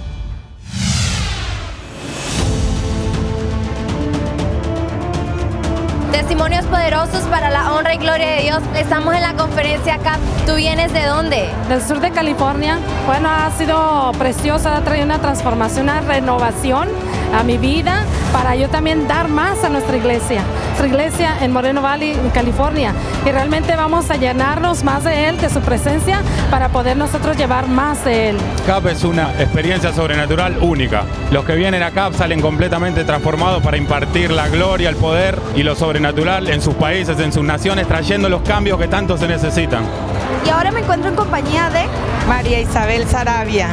Para 7.31 7.49
la 7.49 7.73
honra 7.73 7.95
y 7.95 7.99
gloria 7.99 8.29
de 8.29 8.43
Dios. 8.43 8.61
Estamos 8.77 9.15
en 9.15 9.23
la 9.23 9.35
conferencia 9.35 9.99
CAP. 9.99 10.19
¿Tú 10.47 10.57
vienes 10.57 10.93
de 10.93 11.05
dónde? 11.05 11.49
Del 11.69 11.81
sur 11.81 12.01
de 12.01 12.11
California. 12.11 12.79
Bueno, 13.07 13.29
ha 13.29 13.51
sido 13.53 14.13
preciosa, 14.19 14.77
ha 14.77 14.81
traído 14.83 15.05
una 15.05 15.21
transformación, 15.21 15.85
una 15.85 16.01
renovación 16.01 16.89
a 17.33 17.43
mi 17.43 17.57
vida 17.57 18.05
para 18.33 18.57
yo 18.57 18.69
también 18.69 19.07
dar 19.07 19.29
más 19.29 19.63
a 19.65 19.69
nuestra 19.69 19.97
iglesia. 19.97 20.43
Nuestra 20.85 21.03
iglesia 21.03 21.39
en 21.43 21.51
Moreno 21.51 21.81
Valley, 21.81 22.11
en 22.11 22.29
California. 22.29 22.93
Y 23.25 23.31
realmente 23.31 23.75
vamos 23.75 24.11
a 24.11 24.17
llenarnos 24.17 24.85
más 24.85 25.03
de 25.05 25.29
Él, 25.29 25.41
de 25.41 25.49
su 25.49 25.61
presencia, 25.61 26.21
para 26.51 26.69
poder 26.69 26.95
nosotros 26.99 27.39
llevar 27.39 27.69
más 27.69 28.05
de 28.05 28.29
Él. 28.29 28.37
CAP 28.67 28.89
es 28.89 29.03
una 29.03 29.31
experiencia 29.41 29.95
sobrenatural 29.95 30.59
única. 30.61 31.05
Los 31.31 31.47
que 31.47 31.55
vienen 31.55 31.83
a 31.83 31.91
CAP 31.91 32.13
salen 32.13 32.43
completamente 32.43 33.05
transformados 33.05 33.63
para 33.63 33.79
impartir 33.79 34.31
la 34.31 34.49
gloria, 34.49 34.91
el 34.91 34.97
poder 34.97 35.39
y 35.57 35.63
lo 35.63 35.75
sobrenatural 35.75 36.49
en 36.49 36.61
sus 36.61 36.75
países, 36.75 37.19
en 37.19 37.33
sus 37.33 37.45
naciones, 37.45 37.89
trayendo 37.89 38.29
los 38.29 38.43
cambios 38.43 38.79
que 38.79 38.89
tanto 38.89 39.17
se 39.17 39.27
necesitan. 39.27 39.85
Y 40.45 40.51
ahora 40.51 40.71
me 40.71 40.81
encuentro 40.81 41.09
en 41.09 41.17
compañía 41.17 41.71
de 41.71 41.85
María 42.29 42.61
Isabel 42.61 43.07
Sarabia. 43.07 43.71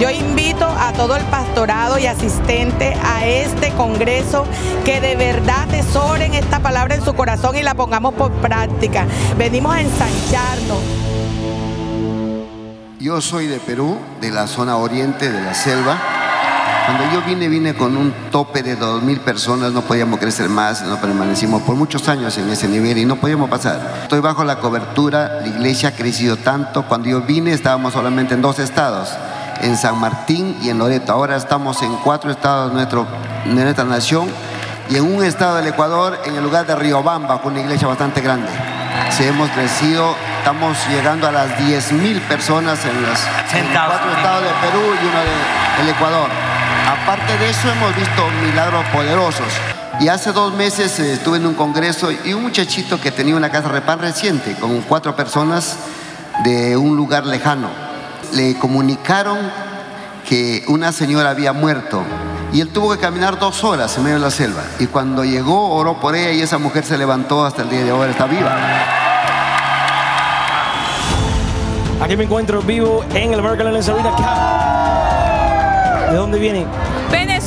Yo 0.00 0.10
invito 0.10 0.64
a 0.64 0.92
todo 0.92 1.16
el 1.16 1.24
pastorado 1.24 1.98
y 1.98 2.06
asistente 2.06 2.96
a 3.04 3.26
este 3.26 3.72
congreso 3.72 4.44
que 4.84 5.00
de 5.00 5.16
verdad 5.16 5.66
tesoren 5.68 6.34
esta 6.34 6.60
palabra 6.60 6.94
en 6.94 7.04
su 7.04 7.14
corazón 7.14 7.56
y 7.56 7.62
la 7.62 7.74
pongamos 7.74 8.14
por 8.14 8.30
práctica. 8.30 9.06
Venimos 9.36 9.74
a 9.74 9.80
ensancharnos. 9.80 10.78
Yo 13.00 13.20
soy 13.20 13.48
de 13.48 13.58
Perú, 13.58 13.98
de 14.20 14.30
la 14.30 14.46
zona 14.46 14.76
oriente 14.76 15.32
de 15.32 15.40
la 15.40 15.54
selva. 15.54 15.98
Cuando 16.86 17.12
yo 17.12 17.22
vine, 17.26 17.48
vine 17.48 17.74
con 17.74 17.96
un 17.96 18.14
tope 18.30 18.62
de 18.62 18.78
2.000 18.78 19.18
personas, 19.18 19.72
no 19.72 19.82
podíamos 19.82 20.20
crecer 20.20 20.48
más, 20.48 20.80
no 20.82 21.00
permanecimos 21.00 21.62
por 21.62 21.74
muchos 21.74 22.08
años 22.08 22.38
en 22.38 22.48
ese 22.50 22.68
nivel 22.68 22.98
y 22.98 23.04
no 23.04 23.16
podíamos 23.16 23.50
pasar. 23.50 24.00
Estoy 24.04 24.20
bajo 24.20 24.44
la 24.44 24.60
cobertura, 24.60 25.40
la 25.40 25.48
iglesia 25.48 25.88
ha 25.88 25.92
crecido 25.92 26.36
tanto. 26.36 26.84
Cuando 26.86 27.08
yo 27.08 27.20
vine 27.22 27.52
estábamos 27.52 27.92
solamente 27.92 28.34
en 28.34 28.42
dos 28.42 28.58
estados, 28.58 29.10
en 29.60 29.76
San 29.76 29.98
Martín 29.98 30.56
y 30.62 30.70
en 30.70 30.78
Loreto. 30.78 31.12
Ahora 31.12 31.36
estamos 31.36 31.82
en 31.82 31.94
cuatro 31.96 32.30
estados 32.30 32.70
de, 32.70 32.74
nuestro, 32.74 33.06
de 33.44 33.64
nuestra 33.64 33.84
nación 33.84 34.28
y 34.90 34.96
en 34.96 35.04
un 35.04 35.22
estado 35.22 35.56
del 35.56 35.66
Ecuador, 35.66 36.18
en 36.24 36.36
el 36.36 36.42
lugar 36.42 36.66
de 36.66 36.74
Riobamba, 36.74 37.42
con 37.42 37.52
una 37.52 37.60
iglesia 37.60 37.86
bastante 37.86 38.20
grande. 38.20 38.48
Sí, 39.10 39.24
hemos 39.24 39.50
crecido, 39.50 40.14
estamos 40.38 40.76
llegando 40.88 41.26
a 41.28 41.32
las 41.32 41.50
10.000 41.58 42.20
personas 42.22 42.84
en 42.84 43.02
los 43.02 43.18
en 43.54 43.66
cuatro 43.72 44.10
estados 44.12 44.42
de 44.42 44.48
Perú 44.48 44.80
y 44.80 45.06
uno 45.06 45.18
del 45.78 45.86
de, 45.86 45.92
Ecuador. 45.92 46.28
Aparte 46.86 47.36
de 47.36 47.50
eso, 47.50 47.70
hemos 47.70 47.94
visto 47.94 48.28
milagros 48.42 48.84
poderosos. 48.86 49.46
Y 50.00 50.08
hace 50.08 50.32
dos 50.32 50.54
meses 50.54 50.98
eh, 51.00 51.14
estuve 51.14 51.38
en 51.38 51.46
un 51.46 51.54
congreso 51.54 52.10
y 52.12 52.32
un 52.32 52.42
muchachito 52.42 53.00
que 53.00 53.10
tenía 53.10 53.34
una 53.34 53.50
casa 53.50 53.68
de 53.68 53.80
pan 53.80 53.98
reciente 53.98 54.54
con 54.54 54.80
cuatro 54.82 55.14
personas 55.16 55.76
de 56.44 56.76
un 56.76 56.96
lugar 56.96 57.26
lejano. 57.26 57.87
Le 58.32 58.58
comunicaron 58.58 59.38
que 60.28 60.64
una 60.68 60.92
señora 60.92 61.30
había 61.30 61.52
muerto 61.52 62.02
y 62.52 62.60
él 62.60 62.68
tuvo 62.68 62.92
que 62.92 62.98
caminar 62.98 63.38
dos 63.38 63.64
horas 63.64 63.96
en 63.96 64.04
medio 64.04 64.16
de 64.16 64.22
la 64.22 64.30
selva. 64.30 64.62
Y 64.78 64.86
cuando 64.86 65.24
llegó, 65.24 65.70
oró 65.70 66.00
por 66.00 66.14
ella 66.14 66.32
y 66.32 66.42
esa 66.42 66.58
mujer 66.58 66.84
se 66.84 66.96
levantó 66.98 67.44
hasta 67.44 67.62
el 67.62 67.70
día 67.70 67.84
de 67.84 67.92
hoy, 67.92 68.10
está 68.10 68.26
viva. 68.26 68.56
Aquí 72.00 72.16
me 72.16 72.24
encuentro 72.24 72.62
vivo 72.62 73.04
en 73.12 73.32
el 73.32 73.40
Airlines 73.44 73.88
Arena 73.88 74.14
Camp. 74.16 76.10
¿De 76.10 76.16
dónde? 76.16 76.38
Venezuela. 76.38 77.37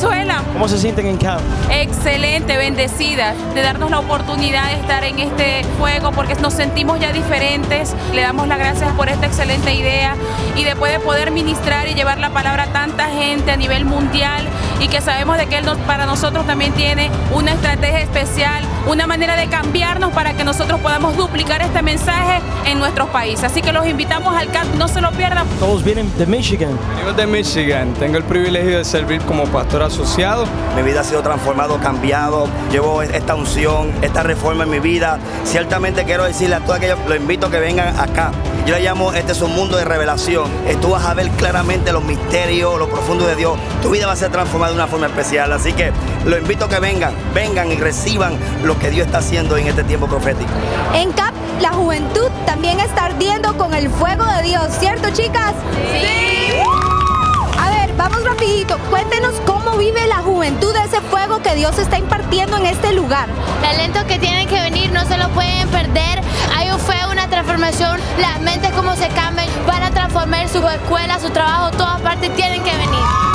¿Cómo 0.54 0.68
se 0.68 0.78
sienten 0.78 1.08
en 1.08 1.18
Camp? 1.18 1.42
Excelente, 1.72 2.58
bendecidas 2.58 3.36
de 3.56 3.62
darnos 3.62 3.90
la 3.90 4.00
oportunidad 4.00 4.68
de 4.68 4.74
estar 4.74 5.04
en 5.04 5.20
este 5.20 5.64
fuego 5.78 6.12
porque 6.12 6.36
nos 6.36 6.54
sentimos 6.54 7.00
ya 7.00 7.12
diferentes. 7.12 7.96
Le 8.14 8.22
damos 8.22 8.48
las 8.48 8.60
gracias 8.60 8.92
por 8.94 9.10
esta 9.10 9.26
excelente 9.26 9.74
idea 9.74 10.16
y 10.56 10.64
después 10.64 10.92
de 10.92 11.00
poder 11.00 11.32
ministrar 11.32 11.88
y 11.88 11.94
llevar 11.94 12.20
la 12.20 12.30
palabra 12.32 12.64
a 12.64 12.68
tanta 12.68 13.10
gente 13.10 13.52
a 13.52 13.58
nivel 13.58 13.86
mundial 13.86 14.46
y 14.80 14.88
que 14.88 15.02
sabemos 15.02 15.38
de 15.38 15.48
que 15.48 15.58
Él 15.58 15.66
nos, 15.66 15.78
para 15.80 16.06
nosotros 16.06 16.46
también 16.46 16.74
tiene 16.74 17.10
una 17.34 17.54
estrategia 17.54 18.00
especial, 18.00 18.64
una 18.88 19.08
manera 19.08 19.36
de 19.36 19.48
cambiarnos 19.48 20.12
para 20.12 20.34
que 20.34 20.44
nosotros 20.44 20.80
podamos 20.80 21.16
duplicar 21.16 21.62
este 21.62 21.82
mensaje 21.82 22.42
en 22.66 22.80
nuestros 22.80 23.10
países. 23.10 23.46
Así 23.46 23.62
que 23.62 23.72
los 23.72 23.88
invitamos 23.88 24.36
al 24.36 24.50
camp, 24.52 24.74
no 24.76 24.88
se 24.88 25.02
lo 25.02 25.12
pierdan. 25.12 25.48
Todos 25.60 25.84
vienen 25.84 26.12
de 26.18 26.26
Michigan. 26.26 26.78
Venimos 26.96 27.16
de 27.16 27.28
Michigan. 27.28 27.94
Tengo 27.96 28.18
el 28.18 28.24
privilegio 28.24 28.78
de 28.78 28.86
servir 28.86 29.22
como 29.22 29.46
pastor 29.46 29.84
asociado. 29.92 30.46
Mi 30.76 30.82
vida 30.84 31.02
ha 31.02 31.04
sido 31.04 31.22
transformado, 31.22 31.78
cambiado. 31.80 32.48
Llevo 32.72 33.02
esta 33.02 33.36
unción, 33.36 33.92
esta 34.02 34.24
reforma 34.24 34.64
en 34.64 34.70
mi 34.70 34.80
vida. 34.80 35.20
Ciertamente 35.44 36.06
quiero 36.06 36.24
decirle 36.24 36.56
a 36.56 36.60
todos 36.62 36.78
aquellos, 36.78 36.98
los 37.08 37.18
invito 37.18 37.48
a 37.48 37.52
que 37.52 37.60
vengan 37.60 38.00
acá. 38.00 38.32
Yo 38.66 38.76
le 38.76 38.82
llamo, 38.82 39.12
este 39.14 39.34
es 39.34 39.42
un 39.42 39.54
mundo 39.54 39.78
de 39.78 39.86
revelación. 39.86 40.50
Tú 40.82 40.92
vas 40.92 41.06
a 41.06 41.14
ver 41.14 41.30
claramente 41.32 41.92
los 41.92 42.04
misterios, 42.04 42.80
lo 42.80 42.90
profundo 42.90 43.28
de 43.28 43.36
Dios. 43.36 43.58
Tu 43.82 43.90
vida 43.90 44.08
va 44.08 44.14
a 44.14 44.16
ser 44.16 44.32
transformada 44.32 44.72
de 44.72 44.78
una 44.78 44.88
forma 44.88 45.08
especial. 45.08 45.52
Así 45.52 45.74
que 45.74 45.92
los 46.26 46.40
invito 46.40 46.66
a 46.66 46.70
que 46.70 46.80
vengan, 46.80 47.14
vengan 47.34 47.72
y 47.72 47.76
reciban 47.76 48.38
lo 48.64 48.80
que 48.80 48.90
Dios 48.90 49.08
está 49.08 49.20
haciendo 49.20 49.58
en 49.58 49.68
este 49.68 49.84
tiempo 49.84 50.08
profético. 50.08 50.50
En 50.94 51.12
CAP, 51.12 51.34
la 51.60 51.72
juventud 51.72 52.30
también 52.46 52.80
está 52.80 53.06
ardiendo 53.06 53.58
con 53.58 53.74
el 53.74 53.90
fuego 53.90 54.26
de 54.26 54.44
Dios, 54.44 54.64
¿cierto, 54.80 55.10
chicas? 55.12 55.54
Sí. 55.92 56.41
Vamos 57.98 58.24
rapidito. 58.24 58.78
Cuéntenos 58.90 59.34
cómo 59.46 59.78
vive 59.78 60.06
la 60.08 60.18
juventud 60.18 60.74
ese 60.76 61.02
fuego 61.02 61.42
que 61.42 61.56
Dios 61.56 61.78
está 61.78 61.98
impartiendo 61.98 62.58
en 62.58 62.66
este 62.66 62.94
lugar. 62.94 63.28
Talento 63.62 64.06
que 64.08 64.20
tienen 64.20 64.48
que 64.48 64.62
venir, 64.62 64.92
no 64.92 65.06
se 65.06 65.18
lo 65.18 65.30
pueden 65.30 65.68
perder. 65.70 66.22
Hay 66.56 66.72
un 66.72 66.80
fuego, 66.80 67.12
una 67.12 67.30
transformación, 67.30 68.00
las 68.20 68.40
mentes 68.42 68.72
como 68.72 68.96
se 68.96 69.08
cambian, 69.10 69.48
van 69.68 69.84
a 69.84 69.92
transformar 69.92 70.48
su 70.50 70.66
escuela, 70.68 71.20
su 71.20 71.30
trabajo, 71.30 71.72
todas 71.72 72.02
partes 72.02 72.34
tienen 72.36 72.64
que 72.64 72.76
venir. 72.76 73.31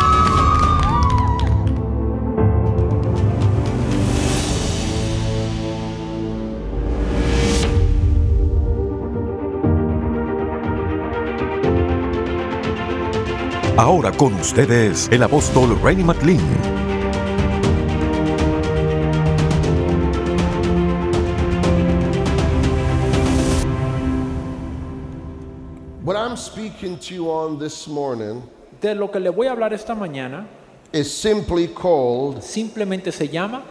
Ahora 13.79 14.11
con 14.11 14.33
ustedes, 14.33 15.07
el 15.13 15.23
apóstol 15.23 15.79
Rainy 15.83 16.03
McLean. 16.03 16.41
What 26.03 26.17
I'm 26.17 26.39
speaking 26.39 26.97
to 27.01 27.15
you 27.15 27.31
on 27.31 27.59
this 27.59 27.87
morning 27.87 28.41
De 28.81 28.95
lo 28.95 29.11
que 29.11 29.21
le 29.21 29.29
voy 29.29 29.47
a 29.47 29.51
hablar 29.53 29.75
esta 29.75 29.95
mañana 29.95 30.47
is 30.95 31.13
simply 31.13 31.69
called 31.69 32.41
simplemente 32.43 33.13
se 33.13 33.29
llama 33.29 33.63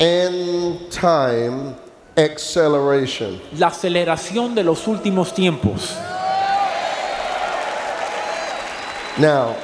end 0.00 0.90
time 0.90 1.76
acceleration. 2.16 3.40
la 3.56 3.68
aceleración 3.68 4.56
de 4.56 4.64
los 4.64 4.88
últimos 4.88 5.32
tiempos. 5.32 5.96
Now, 9.18 9.56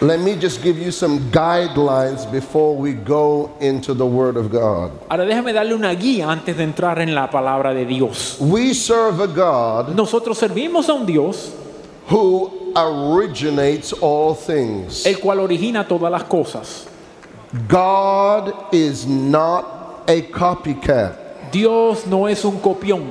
let 0.00 0.18
me 0.20 0.36
just 0.36 0.62
give 0.62 0.76
you 0.78 0.90
some 0.90 1.30
guidelines 1.30 2.30
before 2.30 2.76
we 2.76 2.92
go 2.92 3.52
into 3.60 3.94
the 3.94 4.04
Word 4.04 4.36
of 4.36 4.50
God. 4.50 4.90
Ahora 5.08 5.24
déjame 5.24 5.52
darle 5.52 5.74
una 5.74 5.94
guía 5.94 6.28
antes 6.28 6.56
de 6.56 6.64
entrar 6.64 6.98
en 6.98 7.14
la 7.14 7.28
palabra 7.30 7.72
de 7.72 7.84
Dios. 7.86 8.38
We 8.40 8.74
serve 8.74 9.20
a 9.20 9.26
God 9.28 9.94
Nosotros 9.94 10.38
servimos 10.38 10.88
a 10.88 10.94
un 10.94 11.06
Dios 11.06 11.54
who 12.08 12.72
originates 12.76 13.92
all 13.92 14.34
things. 14.34 15.06
el 15.06 15.14
cual 15.20 15.38
origina 15.38 15.86
todas 15.86 16.10
las 16.10 16.24
cosas. 16.24 16.88
God 17.68 18.74
is 18.74 19.06
not 19.06 20.04
a 20.08 20.22
copycat. 20.22 21.52
Dios 21.52 22.04
no 22.08 22.26
es 22.26 22.44
un 22.44 22.58
copión. 22.60 23.06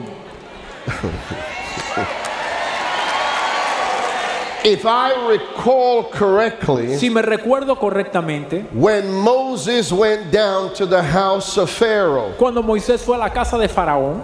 If 4.65 4.85
I 4.85 5.11
recall 5.27 6.09
correctly, 6.09 6.97
Si 6.97 7.09
me 7.09 7.21
recuerdo 7.21 7.75
correctamente, 7.77 8.65
when 8.73 9.11
Moses 9.11 9.91
went 9.91 10.31
down 10.31 10.73
to 10.75 10.85
the 10.85 11.01
house 11.03 11.57
of 11.57 11.69
Pharaoh, 11.69 12.33
cuando 12.37 12.63
Moisés 12.63 13.01
fue 13.01 13.15
a 13.15 13.19
la 13.19 13.29
casa 13.29 13.57
de 13.57 13.67
Faraón, 13.67 14.21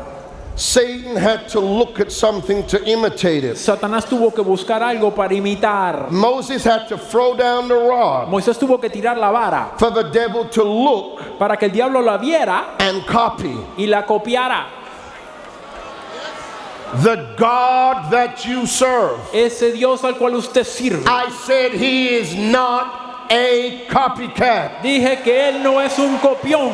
Satan 0.56 1.16
had 1.16 1.48
to 1.48 1.60
look 1.62 2.02
at 2.02 2.12
something 2.12 2.64
to 2.68 2.84
imitate 2.84 3.46
it. 3.46 3.56
Satanás 3.58 4.06
tuvo 4.06 4.34
que 4.34 4.44
buscar 4.44 4.82
algo 4.84 5.16
para 5.16 5.34
imitar. 5.34 6.12
Moses 6.12 6.66
had 6.66 6.86
to 6.90 6.98
throw 6.98 7.34
down 7.34 7.70
the 7.70 7.76
rod 7.76 8.28
Moisés 8.30 8.58
tuvo 8.58 8.80
que 8.80 8.90
tirar 8.90 9.18
la 9.18 9.32
vara 9.32 9.72
for 9.78 9.90
the 9.92 10.04
devil 10.12 10.46
to 10.50 10.64
look 10.64 11.38
para 11.40 11.56
que 11.56 11.66
el 11.68 11.72
diablo 11.72 12.02
la 12.02 12.18
viera 12.18 12.76
and 12.80 13.06
copy. 13.06 13.56
y 13.78 13.86
la 13.88 14.06
copiara. 14.06 14.79
The 17.04 17.36
God 17.38 18.12
that 18.12 18.46
you 18.46 18.66
serve, 18.66 19.20
Ese 19.34 19.74
Dios 19.74 20.04
al 20.04 20.14
cual 20.16 20.34
usted 20.36 20.66
sirve. 20.66 21.04
I 21.06 21.30
said 21.46 21.74
he 21.74 22.16
is 22.16 22.34
not 22.36 23.28
a 23.32 23.86
copycat. 23.88 24.82
Dije 24.82 25.24
que 25.24 25.34
él 25.34 25.62
no 25.64 25.78
es 25.80 25.98
un 26.00 26.18
copión, 26.18 26.74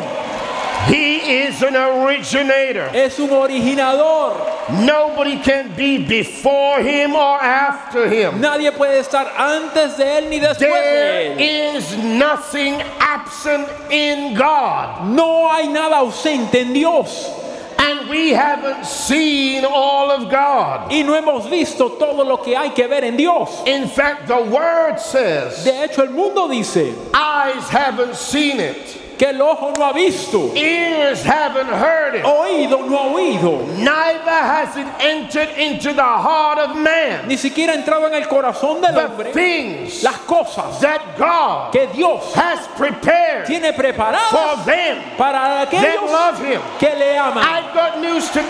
He 0.87 1.43
is 1.43 1.61
an 1.63 1.75
originator. 1.75 2.89
es 2.93 3.19
un 3.19 3.29
originador. 3.29 4.53
Nobody 4.85 5.37
can 5.39 5.75
be 5.75 5.97
before 5.97 6.79
him 6.79 7.13
or 7.13 7.39
after 7.41 8.07
him. 8.07 8.39
Nadie 8.39 8.71
puede 8.71 8.99
estar 8.99 9.27
antes 9.35 9.97
de 9.97 10.05
él 10.05 10.29
ni 10.29 10.39
después 10.39 10.59
de 10.59 11.35
él. 11.35 11.75
is 11.75 11.97
nothing 11.97 12.81
absent 12.99 13.67
in 13.91 14.33
God. 14.35 15.07
No 15.07 15.49
hay 15.49 15.67
nada 15.67 15.97
ausente 15.97 16.61
en 16.61 16.73
Dios. 16.73 17.31
And 17.85 18.09
we 18.09 18.31
haven't 18.31 18.85
seen 18.85 19.63
all 19.63 20.09
of 20.09 20.29
God. 20.31 20.91
Y 20.91 21.03
no 21.03 21.13
hemos 21.13 21.47
visto 21.49 21.89
todo 21.99 22.23
lo 22.23 22.37
que 22.37 22.55
hay 22.55 22.69
que 22.73 22.87
ver 22.87 23.03
en 23.03 23.15
Dios. 23.15 23.63
In 23.67 23.87
fact, 23.87 24.27
the 24.27 24.41
word 24.41 24.99
says, 24.99 25.63
De 25.63 25.71
hecho, 25.83 26.03
el 26.03 26.09
mundo 26.09 26.47
dice 26.47 26.95
eyes 27.13 27.69
haven't 27.69 28.15
seen 28.15 28.59
it, 28.59 29.04
que 29.17 29.29
el 29.29 29.41
ojo 29.41 29.71
no 29.77 29.85
ha 29.85 29.93
visto, 29.93 30.51
ears 30.55 31.23
haven't 31.23 31.67
heard 31.69 32.15
it, 32.15 32.23
oído 32.25 32.85
no 32.87 32.97
ha 32.97 33.13
oído, 33.13 33.65
neither 33.77 34.29
has 34.31 34.75
it 34.77 34.87
entered 34.99 35.49
into 35.57 35.93
the 35.93 36.01
heart 36.03 36.57
of 36.59 36.75
man. 36.75 37.27
ni 37.27 37.37
siquiera 37.37 37.73
ha 37.73 37.75
entrado 37.75 38.07
en 38.07 38.13
el 38.15 38.27
corazón 38.27 38.81
del 38.81 38.93
The 38.93 39.05
hombre 39.05 39.31
things 39.33 40.03
las 40.03 40.17
cosas 40.27 40.79
that 40.81 41.01
God 41.17 41.71
que 41.71 41.87
Dios 41.93 42.33
has 42.35 42.67
prepared 42.77 43.45
tiene 43.45 43.73
preparadas 43.73 44.29
for 44.29 44.65
them 44.65 44.97
para 45.17 45.65
that 45.65 45.67
aquellos 45.69 46.11
love 46.11 46.39
Him. 46.39 46.61
que 46.79 46.89
le 46.95 47.17
aman. 47.17 47.43
I've 47.43 47.73
got 47.73 47.99
news 47.99 48.29
to 48.31 48.41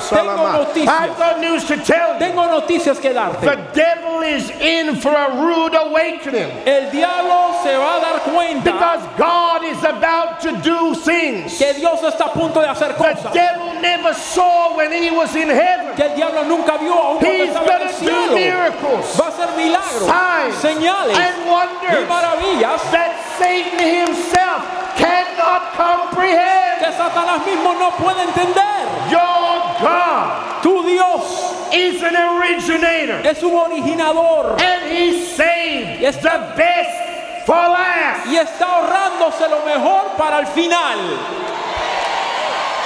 Salama. 0.00 0.64
noticias. 0.64 0.88
I've 0.88 1.16
got 1.18 1.40
news 1.40 1.64
to 1.64 1.76
tell 1.78 2.14
you. 2.14 2.18
Tengo 2.18 2.46
noticias 2.48 3.00
que 3.00 3.10
The 3.10 3.14
darte. 3.14 3.72
devil 3.74 4.03
is 4.24 4.50
in 4.50 4.96
for 4.96 5.12
a 5.12 5.30
rude 5.42 5.74
awakening. 5.74 6.50
El 6.66 6.90
diablo 6.90 7.60
se 7.62 7.76
va 7.76 7.98
a 7.98 8.00
dar 8.00 8.20
cuenta 8.20 8.64
because 8.64 9.02
God 9.18 9.64
is 9.64 9.82
about 9.84 10.40
to 10.42 10.52
do 10.62 10.94
things. 10.94 11.58
que 11.58 11.74
Dios 11.74 12.00
está 12.00 12.26
a 12.26 12.32
punto 12.32 12.60
de 12.60 12.66
hacer 12.68 12.94
the 12.96 13.30
devil 13.32 13.80
never 13.80 14.14
saw 14.14 14.76
when 14.76 14.92
he 14.92 15.10
was 15.10 15.34
in 15.34 15.48
heaven. 15.48 15.94
que 15.96 16.04
el 16.04 16.14
diablo 16.16 16.44
nunca 16.44 16.78
vio 16.78 16.92
aún 16.94 17.18
cuando 17.18 17.44
He's 17.44 17.48
estaba 17.48 17.66
en 17.66 17.82
el 17.82 17.88
going 17.88 17.98
to 17.98 18.04
do 18.04 18.34
miracles, 18.34 19.16
Va 19.18 19.26
a 19.26 19.28
hacer 19.28 19.56
milagros, 19.56 20.06
signs, 20.08 20.54
señales 20.56 21.16
and 21.16 21.44
y 21.44 21.50
wonders 21.50 22.08
maravillas 22.08 22.80
that 22.90 23.23
Satan 23.38 23.78
himself 23.78 24.62
cannot 24.96 25.74
comprehend. 25.76 26.80
que 26.80 26.90
Satanás 26.92 27.40
mismo 27.46 27.74
no 27.78 27.90
puede 27.98 28.22
entender. 28.22 29.10
Your 29.10 29.80
God 29.80 30.62
Tu 30.62 30.82
Dios 30.84 31.74
is 31.74 32.02
an 32.02 32.16
originator, 32.16 33.20
es 33.26 33.42
un 33.42 33.52
originador 33.52 34.58
and 34.60 34.90
He 34.90 35.24
saved 35.26 36.00
Yes. 36.00 36.16
the 36.16 36.52
best 36.56 37.44
for 37.46 37.54
last. 37.56 38.26
y 38.26 38.36
está 38.36 38.64
ahorrándose 38.64 39.48
lo 39.50 39.64
mejor 39.66 40.16
para 40.16 40.38
el 40.40 40.46
final. 40.46 40.98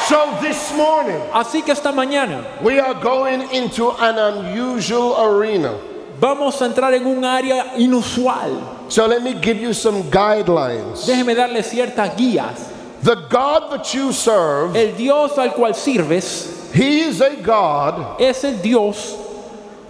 So 0.08 0.34
this 0.40 0.72
morning, 0.74 1.20
Así 1.34 1.62
que 1.62 1.72
esta 1.72 1.92
mañana 1.92 2.42
we 2.62 2.80
are 2.80 2.94
going 2.94 3.42
into 3.52 3.90
an 4.00 4.16
unusual 4.18 5.14
arena. 5.16 5.74
Vamos 6.20 6.60
a 6.60 6.66
entrar 6.66 6.92
en 6.94 7.06
un 7.06 7.24
área 7.24 7.74
inusual. 7.76 8.86
So 8.88 9.06
let 9.06 9.22
me 9.22 9.34
give 9.34 9.60
you 9.60 9.72
some 9.74 10.02
guidelines. 10.04 11.06
Déjeme 11.06 11.34
darle 11.34 11.62
ciertas 11.62 12.16
guías. 12.16 12.58
The 13.02 13.14
God 13.28 13.70
that 13.70 13.94
you 13.94 14.12
serve, 14.12 14.74
El 14.76 14.96
Dios 14.96 15.38
al 15.38 15.50
cual 15.54 15.74
sirves 15.74 16.72
He 16.74 17.00
is 17.02 17.20
a 17.20 17.36
God 17.36 18.20
es 18.20 18.44
el 18.44 18.60
Dios 18.60 19.16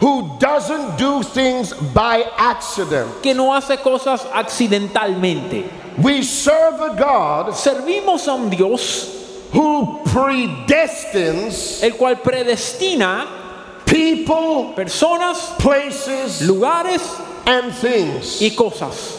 who 0.00 0.36
doesn't 0.38 0.96
do 0.96 1.22
things 1.22 1.72
by 1.72 2.22
accident. 2.36 3.22
que 3.22 3.34
no 3.34 3.52
hace 3.52 3.76
cosas 3.78 4.24
accidentalmente. 4.32 5.68
We 5.98 6.22
serve 6.22 6.80
a 6.80 6.94
God 6.96 7.54
Servimos 7.54 8.28
a 8.28 8.34
un 8.34 8.50
Dios 8.50 9.14
who 9.52 10.00
predestines 10.04 11.82
el 11.82 11.92
cual 11.96 12.16
predestina 12.22 13.26
people, 13.88 14.74
personas, 14.76 15.56
places, 15.58 16.42
lugares 16.42 17.02
and 17.46 17.72
things. 17.72 18.40
y 18.40 18.50
cosas. 18.56 19.16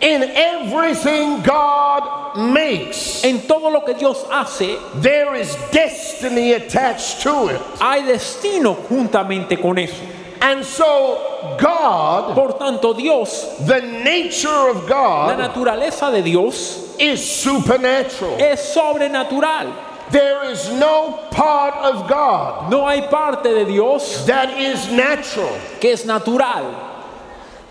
In 0.00 0.22
everything 0.22 1.42
God 1.42 2.36
makes, 2.52 3.24
En 3.24 3.40
todo 3.46 3.70
lo 3.70 3.80
que 3.82 3.94
Dios 3.94 4.24
hace, 4.30 4.76
there 4.96 5.34
is 5.34 5.54
destiny 5.72 6.52
attached 6.52 7.22
to 7.22 7.48
it. 7.48 7.60
hay 7.80 8.02
destino 8.02 8.74
juntamente 8.88 9.60
con 9.60 9.78
eso. 9.78 9.94
And 10.42 10.62
so, 10.62 11.56
God, 11.58 12.34
Por 12.34 12.58
tanto, 12.58 12.92
Dios, 12.92 13.56
the 13.66 13.80
nature 13.80 14.68
of 14.68 14.86
God, 14.86 15.38
la 15.38 15.48
naturaleza 15.48 16.10
de 16.12 16.20
Dios 16.22 16.94
is 16.98 17.24
supernatural. 17.24 18.36
es 18.38 18.74
sobrenatural. 18.74 19.72
There 20.14 20.44
is 20.52 20.70
no 20.70 21.26
part 21.32 21.74
of 21.74 22.08
God 22.08 22.70
No 22.70 22.86
hay 22.86 23.08
parte 23.08 23.42
de 23.52 23.64
Dios 23.64 24.24
that 24.26 24.50
is 24.56 24.88
natural. 24.92 25.50
que 25.80 25.90
es 25.90 26.04
natural. 26.06 26.70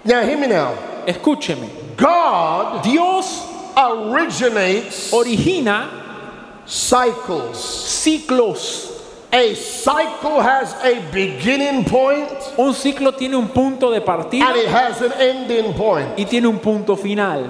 Now, 0.03 0.21
hear 0.25 0.37
me 0.37 0.47
now. 0.47 0.73
Escúcheme. 1.07 1.69
God 1.95 2.83
Dios 2.83 3.47
originates 3.77 5.13
origina 5.13 5.87
cycles. 6.65 7.57
ciclos. 7.57 8.89
A 9.31 9.55
cycle 9.55 10.41
has 10.41 10.73
a 10.83 10.99
beginning 11.11 11.85
point 11.85 12.29
Un 12.57 12.73
ciclo 12.73 13.13
tiene 13.17 13.35
un 13.35 13.47
punto 13.47 13.89
de 13.89 14.01
partida 14.01 14.45
and 14.49 14.57
it 14.57 14.67
has 14.67 15.01
an 15.01 15.11
ending 15.13 15.73
point. 15.73 16.17
y 16.19 16.25
tiene 16.25 16.47
un 16.47 16.59
punto 16.59 16.95
final. 16.97 17.49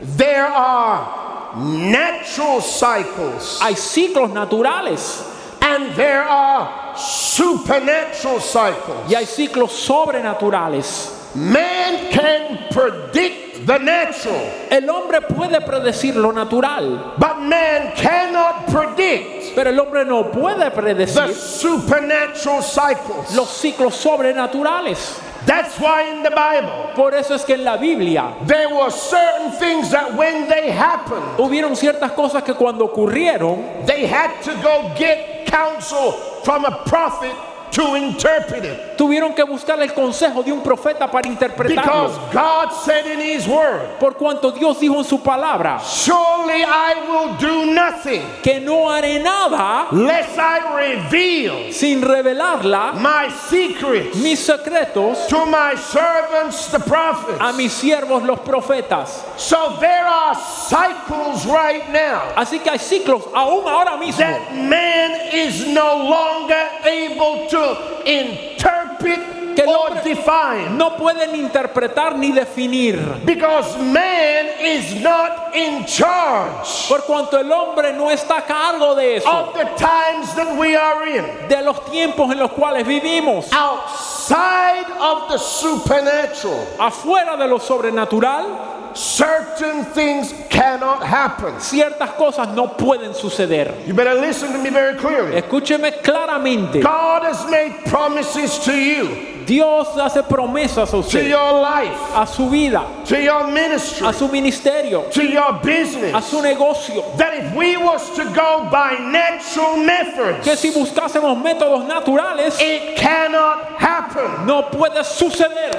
There 0.00 0.46
are 0.46 1.25
natural 1.56 2.60
cycles 2.60 3.58
Hay 3.62 3.74
ciclos 3.74 4.30
naturales 4.32 5.24
and 5.60 5.92
there 5.96 6.22
are 6.22 6.94
supernatural 6.96 8.40
cycles. 8.40 9.10
y 9.10 9.14
hay 9.14 9.26
ciclos 9.26 9.72
sobrenaturales. 9.72 11.12
Man 11.34 12.10
can 12.10 12.68
predict 12.70 13.66
the 13.66 13.78
natural, 13.78 14.68
El 14.70 14.88
hombre 14.88 15.20
puede 15.22 15.60
predecir 15.60 16.14
lo 16.14 16.30
natural, 16.30 17.14
but 17.18 17.40
man 17.40 17.92
cannot 17.96 18.66
predict 18.68 19.54
pero 19.54 19.70
el 19.70 19.78
hombre 19.80 20.04
no 20.04 20.30
puede 20.30 20.70
the 20.70 20.70
predecir 20.70 21.34
supernatural 21.34 22.62
cycles. 22.62 23.34
los 23.34 23.48
ciclos 23.50 23.94
sobrenaturales. 23.94 25.18
That's 25.46 25.78
why 25.78 26.10
in 26.10 26.22
the 26.24 26.30
Bible, 26.30 26.90
Por 26.96 27.14
eso 27.14 27.34
es 27.34 27.44
que 27.44 27.54
en 27.54 27.64
la 27.64 27.76
Biblia 27.76 28.34
there 28.42 28.68
were 28.68 28.90
certain 28.90 29.52
things 29.52 29.90
that 29.92 30.14
when 30.16 30.48
they 30.48 30.70
happened, 30.70 31.22
hubieron 31.38 31.76
ciertas 31.76 32.12
cosas 32.12 32.42
que 32.42 32.54
cuando 32.54 32.84
ocurrieron, 32.88 33.86
they 33.86 34.06
had 34.06 34.42
to 34.42 34.52
go 34.60 34.92
get 34.98 35.46
counsel 35.46 36.12
from 36.42 36.64
a 36.64 36.82
prophet 36.84 37.34
to 37.76 37.94
interpret 37.94 38.64
it. 38.64 38.96
tuvieron 38.96 39.34
que 39.34 39.42
buscar 39.44 39.80
el 39.82 39.92
consejo 39.92 40.42
de 40.42 40.50
un 40.50 40.62
profeta 40.62 41.10
para 41.10 41.28
interpretarlo. 41.28 42.08
Because 42.08 42.32
God 42.32 42.70
said 42.84 43.06
in 43.06 43.20
His 43.20 43.46
Word, 43.46 43.98
Por 44.00 44.14
cuanto 44.16 44.50
Dios 44.50 44.80
dijo 44.80 44.96
en 44.96 45.04
su 45.04 45.18
palabra 45.18 45.78
Surely 45.80 46.64
I 46.64 46.94
will 47.06 47.36
do 47.36 47.66
nothing 47.72 48.22
que 48.42 48.60
no 48.60 48.88
haré 48.90 49.22
nada 49.22 49.88
lest 49.92 50.38
I 50.38 50.94
reveal 50.94 51.70
sin 51.72 52.00
revelarla 52.00 52.94
my 52.94 53.28
secrets 53.48 54.16
mis 54.16 54.40
secretos 54.40 55.26
to 55.28 55.44
my 55.44 55.74
servants, 55.76 56.68
the 56.68 56.80
prophets. 56.80 57.38
a 57.40 57.52
mis 57.52 57.72
siervos 57.72 58.22
los 58.24 58.40
profetas. 58.40 59.22
So 59.36 59.76
there 59.80 60.06
are 60.06 60.34
cycles 60.34 61.44
right 61.46 61.86
now 61.92 62.32
Así 62.36 62.58
que 62.58 62.70
hay 62.70 62.78
ciclos 62.78 63.22
aún 63.34 63.68
ahora 63.68 63.98
mismo 63.98 64.18
that 64.18 64.54
man 64.54 65.12
is 65.34 65.66
no 65.66 66.08
longer 66.08 66.68
able 66.84 67.46
to 67.48 67.65
interpret 68.04 69.54
que 69.56 69.62
el 69.62 69.68
or 69.70 69.88
hombre 69.88 70.02
define. 70.02 70.76
no 70.76 70.96
pueden 70.96 71.34
interpretar 71.34 72.14
ni 72.16 72.30
definir. 72.30 72.98
Because 73.24 73.76
man 73.78 74.46
is 74.60 75.00
not 75.00 75.54
in 75.56 75.84
charge 75.86 76.86
Por 76.88 77.04
cuanto 77.04 77.38
el 77.38 77.50
hombre 77.50 77.92
no 77.94 78.10
está 78.10 78.38
a 78.38 78.42
cargo 78.44 78.94
de 78.94 79.16
eso, 79.16 79.28
of 79.30 79.54
the 79.54 79.64
times 79.76 80.34
that 80.34 80.56
we 80.58 80.76
are 80.76 81.06
in. 81.08 81.48
de 81.48 81.62
los 81.62 81.84
tiempos 81.90 82.30
en 82.30 82.38
los 82.38 82.50
cuales 82.52 82.86
vivimos. 82.86 83.50
Outside 83.52 84.86
of 85.22 85.28
the 85.30 85.38
supernatural, 85.38 86.66
Afuera 86.78 87.36
de 87.36 87.46
lo 87.46 87.58
sobrenatural, 87.58 88.96
certain 88.96 89.84
things 89.86 90.32
cannot 90.48 91.02
happen. 91.04 91.54
ciertas 91.60 92.10
cosas 92.16 92.48
no 92.54 92.68
pueden 92.76 93.12
suceder. 93.14 93.86
You 93.86 93.94
better 93.94 94.14
listen 94.14 94.52
to 94.52 94.58
me 94.58 94.70
very 94.70 94.96
clearly. 94.96 95.40
Escúcheme 95.40 95.92
claramente. 96.02 96.82
God 96.82 97.22
has 97.22 97.44
made 97.50 97.84
promises 97.86 98.58
to 98.60 98.72
you, 98.72 99.34
Dios 99.46 99.86
hace 99.94 100.22
promesas 100.26 100.88
a 100.88 100.90
to 100.90 100.98
usted, 100.98 101.28
your 101.28 101.52
life, 101.60 101.96
a 102.16 102.26
su 102.26 102.48
vida, 102.50 102.82
to 103.04 103.22
your 103.22 103.46
ministry, 103.46 104.04
a 104.08 104.12
su 104.12 104.26
ministerio, 104.28 105.08
to 105.12 105.22
your 105.22 105.54
a 105.54 105.60
business. 105.62 106.26
su 106.28 106.40
negocio. 106.42 107.16
That 107.16 107.34
if 107.34 107.54
we 107.54 107.76
was 107.76 108.10
to 108.16 108.24
go 108.34 108.68
by 108.72 108.94
natural 108.98 109.76
methods, 109.84 110.44
Que 110.44 110.56
si 110.56 110.72
buscásemos 110.72 111.40
métodos 111.40 111.86
naturales, 111.86 112.56
it 112.60 112.96
cannot 112.96 113.80
happen. 113.80 114.46
no 114.46 114.62
puede 114.70 115.04
suceder. 115.06 115.72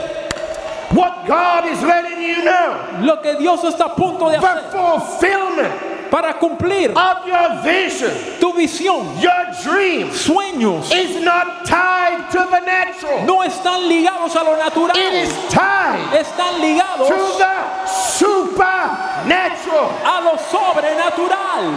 What 0.94 1.26
God 1.28 1.66
is 1.68 1.82
letting 1.84 2.22
you 2.22 2.44
know, 2.46 2.78
Lo 3.02 3.18
que 3.22 3.36
Dios 3.38 3.62
está 3.63 3.86
a 3.86 3.90
punto 3.96 4.30
de 4.30 4.38
hacer 4.38 4.72
fulfillment 4.72 5.74
para 6.10 6.34
cumplir 6.40 6.92
of 6.96 7.28
your 7.28 7.62
vision, 7.62 8.10
tu 8.40 8.54
visión, 8.54 9.20
your 9.22 9.46
dream, 9.63 10.10
sueños, 10.12 10.90
is 10.96 11.18
not 11.26 11.66
tied 11.66 12.30
to 12.32 12.38
the 12.38 12.60
natural. 12.62 13.26
no 13.26 13.42
están 13.44 13.90
ligados 13.90 14.34
a 14.38 14.44
lo 14.46 14.56
natural. 14.56 14.96
It 14.96 15.13
is 15.28 15.34
tied 15.52 16.00
Están 16.13 16.62
ligados 16.62 17.08
to 17.10 17.16
the 17.38 17.86
supernatural. 17.86 19.90
a 20.06 20.22
lo 20.24 20.38
sobrenatural. 20.38 21.74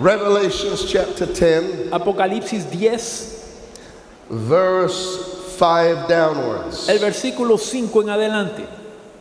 Revelations 0.00 0.84
chapter 0.90 1.26
10, 1.26 1.90
Apocalipsis 1.90 2.64
10, 2.70 3.00
verse 4.30 5.37
5 5.58 6.08
downwards. 6.08 6.88
el 6.88 6.98
versículo 6.98 7.58
5 7.58 8.02
en 8.02 8.10
adelante. 8.10 8.64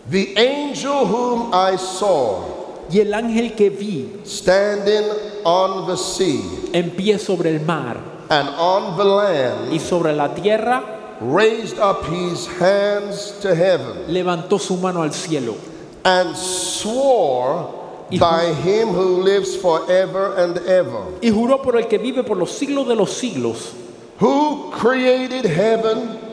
The 0.10 0.36
angel 0.38 1.06
whom 1.06 1.52
I 1.54 1.78
saw 1.78 2.58
Y 2.90 3.00
el 3.00 3.14
ángel 3.14 3.54
que 3.54 3.70
vi 3.70 4.22
standing 4.24 5.04
on 5.44 5.88
the 5.88 5.98
sea 5.98 6.42
en 6.72 6.92
pie 6.92 7.20
sobre 7.20 7.50
el 7.50 7.60
mar 7.66 7.98
and 8.30 8.48
on 8.58 8.96
the 8.96 9.04
land 9.04 9.74
y 9.74 9.80
sobre 9.80 10.14
la 10.14 10.34
tierra 10.34 11.18
raised 11.20 11.78
up 11.80 12.06
his 12.06 12.48
hands 12.60 13.34
to 13.42 13.54
heaven 13.54 14.06
levantó 14.08 14.58
su 14.58 14.78
mano 14.78 15.04
al 15.04 15.12
cielo 15.12 15.56
and 16.06 16.34
swore 16.38 17.68
by 18.18 18.54
him 18.54 18.88
who 18.90 19.22
lives 19.22 19.58
forever 19.58 20.36
and 20.38 20.58
ever, 20.66 21.20
y 21.22 21.30
juró 21.30 21.62
por 21.62 21.76
el 21.76 21.88
que 21.88 21.98
vive 21.98 22.24
por 22.24 22.38
los 22.38 22.52
siglos 22.52 22.88
de 22.88 22.96
los 22.96 23.12
siglos, 23.12 23.74
who 24.20 24.72
created 24.72 25.44
heaven 25.44 26.27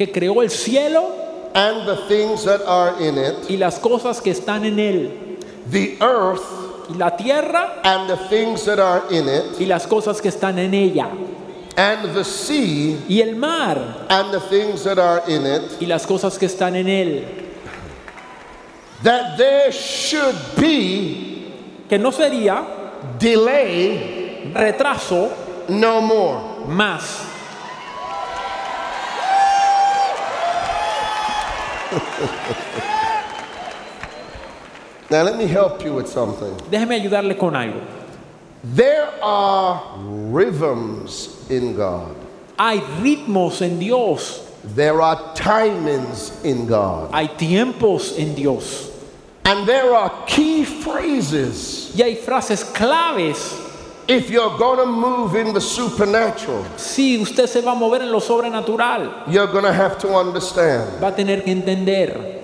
que 0.00 0.10
creó 0.10 0.40
el 0.40 0.48
cielo 0.48 1.10
and 1.52 1.86
the 1.86 1.96
things 2.08 2.42
that 2.42 2.62
are 2.66 2.98
in 3.06 3.18
it, 3.18 3.50
y 3.50 3.58
las 3.58 3.78
cosas 3.78 4.18
que 4.22 4.30
están 4.30 4.64
en 4.64 4.78
él, 4.78 5.38
the 5.70 5.98
earth 6.00 6.88
y 6.88 6.94
la 6.96 7.14
tierra 7.14 7.82
and 7.84 8.08
the 8.08 8.16
things 8.30 8.64
that 8.64 8.78
are 8.78 9.02
in 9.10 9.28
it, 9.28 9.60
y 9.60 9.66
las 9.66 9.86
cosas 9.86 10.18
que 10.22 10.30
están 10.30 10.58
en 10.58 10.72
ella, 10.72 11.10
and 11.76 12.14
the 12.14 12.24
sea 12.24 12.98
y 13.10 13.20
el 13.20 13.36
mar 13.36 14.06
and 14.08 14.32
the 14.32 14.40
things 14.40 14.84
that 14.84 14.98
are 14.98 15.22
in 15.28 15.44
it, 15.44 15.82
y 15.82 15.86
las 15.86 16.06
cosas 16.06 16.38
que 16.38 16.46
están 16.46 16.76
en 16.76 16.88
él, 16.88 17.24
that 19.02 19.36
there 19.36 19.70
should 19.70 20.34
be 20.56 21.52
que 21.90 21.98
no 21.98 22.10
sería 22.10 22.64
delay 23.18 24.50
retraso 24.54 25.28
no 25.68 26.00
more. 26.00 26.40
más. 26.68 27.29
Now, 35.10 35.22
let 35.24 35.36
me 35.36 35.46
help 35.46 35.84
you 35.84 35.94
with 35.94 36.06
something. 36.08 36.54
Déjeme 36.70 36.94
ayudarle 36.94 37.36
con 37.36 37.54
algo. 37.56 37.80
There 38.62 39.08
are 39.22 39.82
rhythms 40.30 41.46
in 41.50 41.74
God, 41.74 42.14
Hay 42.58 42.78
ritmos 43.00 43.62
en 43.62 43.78
Dios, 43.78 44.46
there 44.76 45.00
are 45.00 45.16
timings 45.34 46.44
in 46.44 46.66
God, 46.66 47.10
hay 47.12 47.26
tiempos 47.28 48.18
en 48.18 48.34
Dios 48.34 48.90
and 49.46 49.66
there 49.66 49.94
are 49.94 50.12
key 50.26 50.64
phrases. 50.64 51.92
y 51.96 52.02
hay 52.02 52.14
frases 52.16 52.62
claves. 52.62 53.59
If 54.10 54.28
you're 54.28 54.58
to 54.76 54.86
move 54.86 55.36
in 55.36 55.54
the 55.54 55.60
supernatural, 55.60 56.64
Si 56.76 57.16
usted 57.16 57.46
se 57.46 57.60
va 57.60 57.70
a 57.70 57.74
mover 57.76 58.02
en 58.02 58.10
lo 58.10 58.18
sobrenatural, 58.18 59.24
you're 59.28 59.46
to 59.62 59.72
have 59.72 59.98
to 60.00 60.08
understand. 60.08 61.00
va 61.00 61.08
a 61.08 61.14
tener 61.14 61.44
que 61.44 61.52
entender 61.52 62.40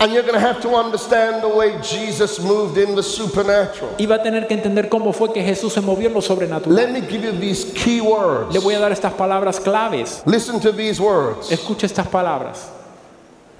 And 0.00 0.14
you're 0.14 0.22
going 0.22 0.32
to 0.32 0.40
have 0.40 0.62
to 0.62 0.70
understand 0.74 1.42
the 1.42 1.48
way 1.48 1.78
Jesus 1.82 2.40
moved 2.40 2.78
in 2.78 2.94
the 2.96 3.02
supernatural. 3.02 3.96
y 3.98 4.06
va 4.06 4.14
a 4.14 4.22
tener 4.22 4.46
que 4.46 4.54
entender 4.56 4.88
cómo 4.88 5.12
fue 5.12 5.30
que 5.30 5.42
Jesús 5.42 5.74
se 5.74 5.82
movió 5.82 6.08
en 6.08 6.14
lo 6.14 6.22
sobrenatural. 6.22 6.74
Let 6.74 6.90
me 6.90 7.02
give 7.02 7.22
you 7.22 7.32
these 7.38 7.66
key 7.74 8.00
words. 8.00 8.54
Le 8.54 8.60
voy 8.60 8.72
a 8.72 8.78
dar 8.80 8.90
estas 8.90 9.12
palabras 9.12 9.60
claves. 9.60 10.22
Listen 10.24 10.58
to 10.58 10.72
these 10.72 10.98
words. 10.98 11.50
Escucha 11.52 11.84
estas 11.84 12.08
palabras. 12.08 12.70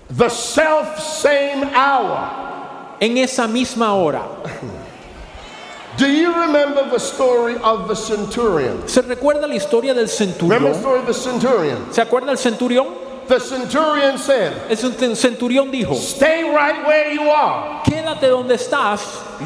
The 0.09 0.31
self 0.31 0.99
same 0.99 1.65
hour. 1.75 2.97
En 3.03 3.19
esa 3.19 3.47
misma 3.47 3.93
hora. 3.93 4.23
Do 6.01 6.07
you 6.11 6.33
remember 6.33 6.89
the 6.89 6.99
story 6.99 7.57
of 7.63 7.87
the 7.87 7.95
centurion? 7.95 8.89
¿Se 8.89 9.03
recuerda 9.03 9.47
la 9.47 9.55
historia 9.55 9.93
del 9.93 10.09
Remember 10.09 10.65
the 10.67 10.73
centurión? 10.73 10.75
story 10.75 10.99
of 11.01 11.07
the 11.07 11.13
centurion? 11.13 11.93
¿Se 11.93 12.01
acuerda 12.01 12.31
el 12.33 12.39
centurión? 12.39 12.87
The 13.29 13.39
centurion 13.39 14.17
said, 14.17 14.53
El 14.71 14.77
cent- 14.79 15.15
centurión 15.15 15.71
dijo, 15.71 15.95
Stay 15.97 16.43
right 16.45 16.87
where 16.87 17.13
you 17.13 17.29
are. 17.31 17.83
quédate 17.85 18.29
donde 18.29 18.55
estás, 18.55 19.01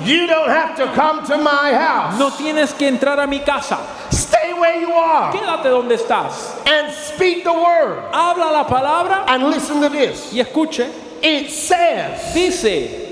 You 0.06 0.28
don't 0.28 0.48
have 0.48 0.76
to 0.76 0.86
come 0.94 1.24
to 1.26 1.38
my 1.38 1.72
house. 1.74 2.18
no 2.20 2.30
tienes 2.30 2.72
que 2.72 2.86
entrar 2.88 3.18
a 3.18 3.26
mi 3.26 3.40
casa, 3.40 3.80
Stay 4.12 4.54
where 4.54 4.80
you 4.80 4.92
are 4.92 5.32
quédate 5.36 5.68
donde 5.68 5.96
estás, 5.96 6.54
and 6.66 6.90
speak 6.94 7.42
the 7.42 7.52
word. 7.52 7.98
habla 8.12 8.52
la 8.52 8.64
palabra 8.66 9.24
And 9.26 9.42
listen 9.50 9.80
to 9.82 9.88
this. 9.88 10.32
y 10.32 10.38
escuche, 10.40 10.86
It 11.20 11.50
says, 11.50 12.32
dice, 12.34 13.03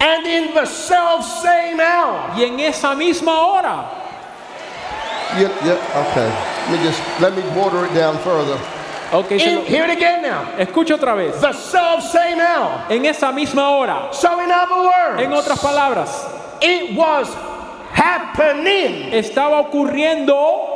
and 0.00 0.26
in 0.26 0.54
the 0.54 0.66
self 0.66 1.24
same 1.42 1.80
hour. 1.80 2.32
y 2.36 2.44
en 2.44 2.60
esa 2.60 2.94
misma 2.94 3.32
hora, 3.38 3.84
Yeah, 5.36 5.48
yeah, 5.64 6.06
okay. 6.10 6.30
Let 6.70 6.78
me 6.78 6.84
just 6.86 7.02
let 7.20 7.34
me 7.34 7.42
water 7.58 7.84
it 7.86 7.94
down 7.94 8.16
further. 8.18 8.56
ok, 9.12 9.28
se 9.38 9.50
In, 9.50 9.56
lo- 9.56 9.64
hear 9.64 9.84
it 9.84 9.90
again 9.90 10.22
now. 10.22 10.44
Escucha 10.58 10.94
otra 10.94 11.16
vez, 11.16 11.40
The 11.40 11.52
self 11.52 12.02
same 12.04 12.40
hour. 12.40 12.86
en 12.88 13.04
esa 13.06 13.32
misma 13.32 13.68
hora, 13.70 14.08
So 14.12 14.40
in 14.40 14.50
other 14.50 14.82
words, 14.86 15.22
en 15.22 15.32
otras 15.32 15.58
palabras, 15.60 16.10
it 16.62 16.96
was 16.96 17.26
happening. 17.92 19.12
estaba 19.12 19.60
ocurriendo 19.60 20.70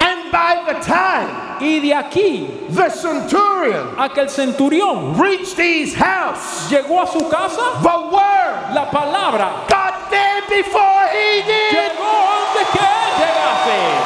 And 0.00 0.30
by 0.30 0.62
the 0.66 0.80
time 0.80 1.28
y 1.60 1.80
de 1.80 1.94
aquí 1.94 2.68
the 2.70 2.90
centurion 2.90 3.94
a 3.98 4.08
que 4.08 4.22
el 4.22 4.28
centurión 4.28 5.18
reached 5.18 5.58
his 5.58 5.94
house, 5.94 6.68
llegó 6.70 7.02
a 7.02 7.06
su 7.06 7.28
casa, 7.28 7.80
the 7.82 7.98
word 8.14 8.74
la 8.74 8.90
palabra 8.90 9.66
got 9.68 10.10
there 10.10 10.42
before 10.48 11.08
he 11.12 11.42
did. 11.42 11.72
llegó 11.72 12.12
antes 12.32 12.68
que 12.72 12.78
él 12.78 13.10
llegase. 13.18 14.05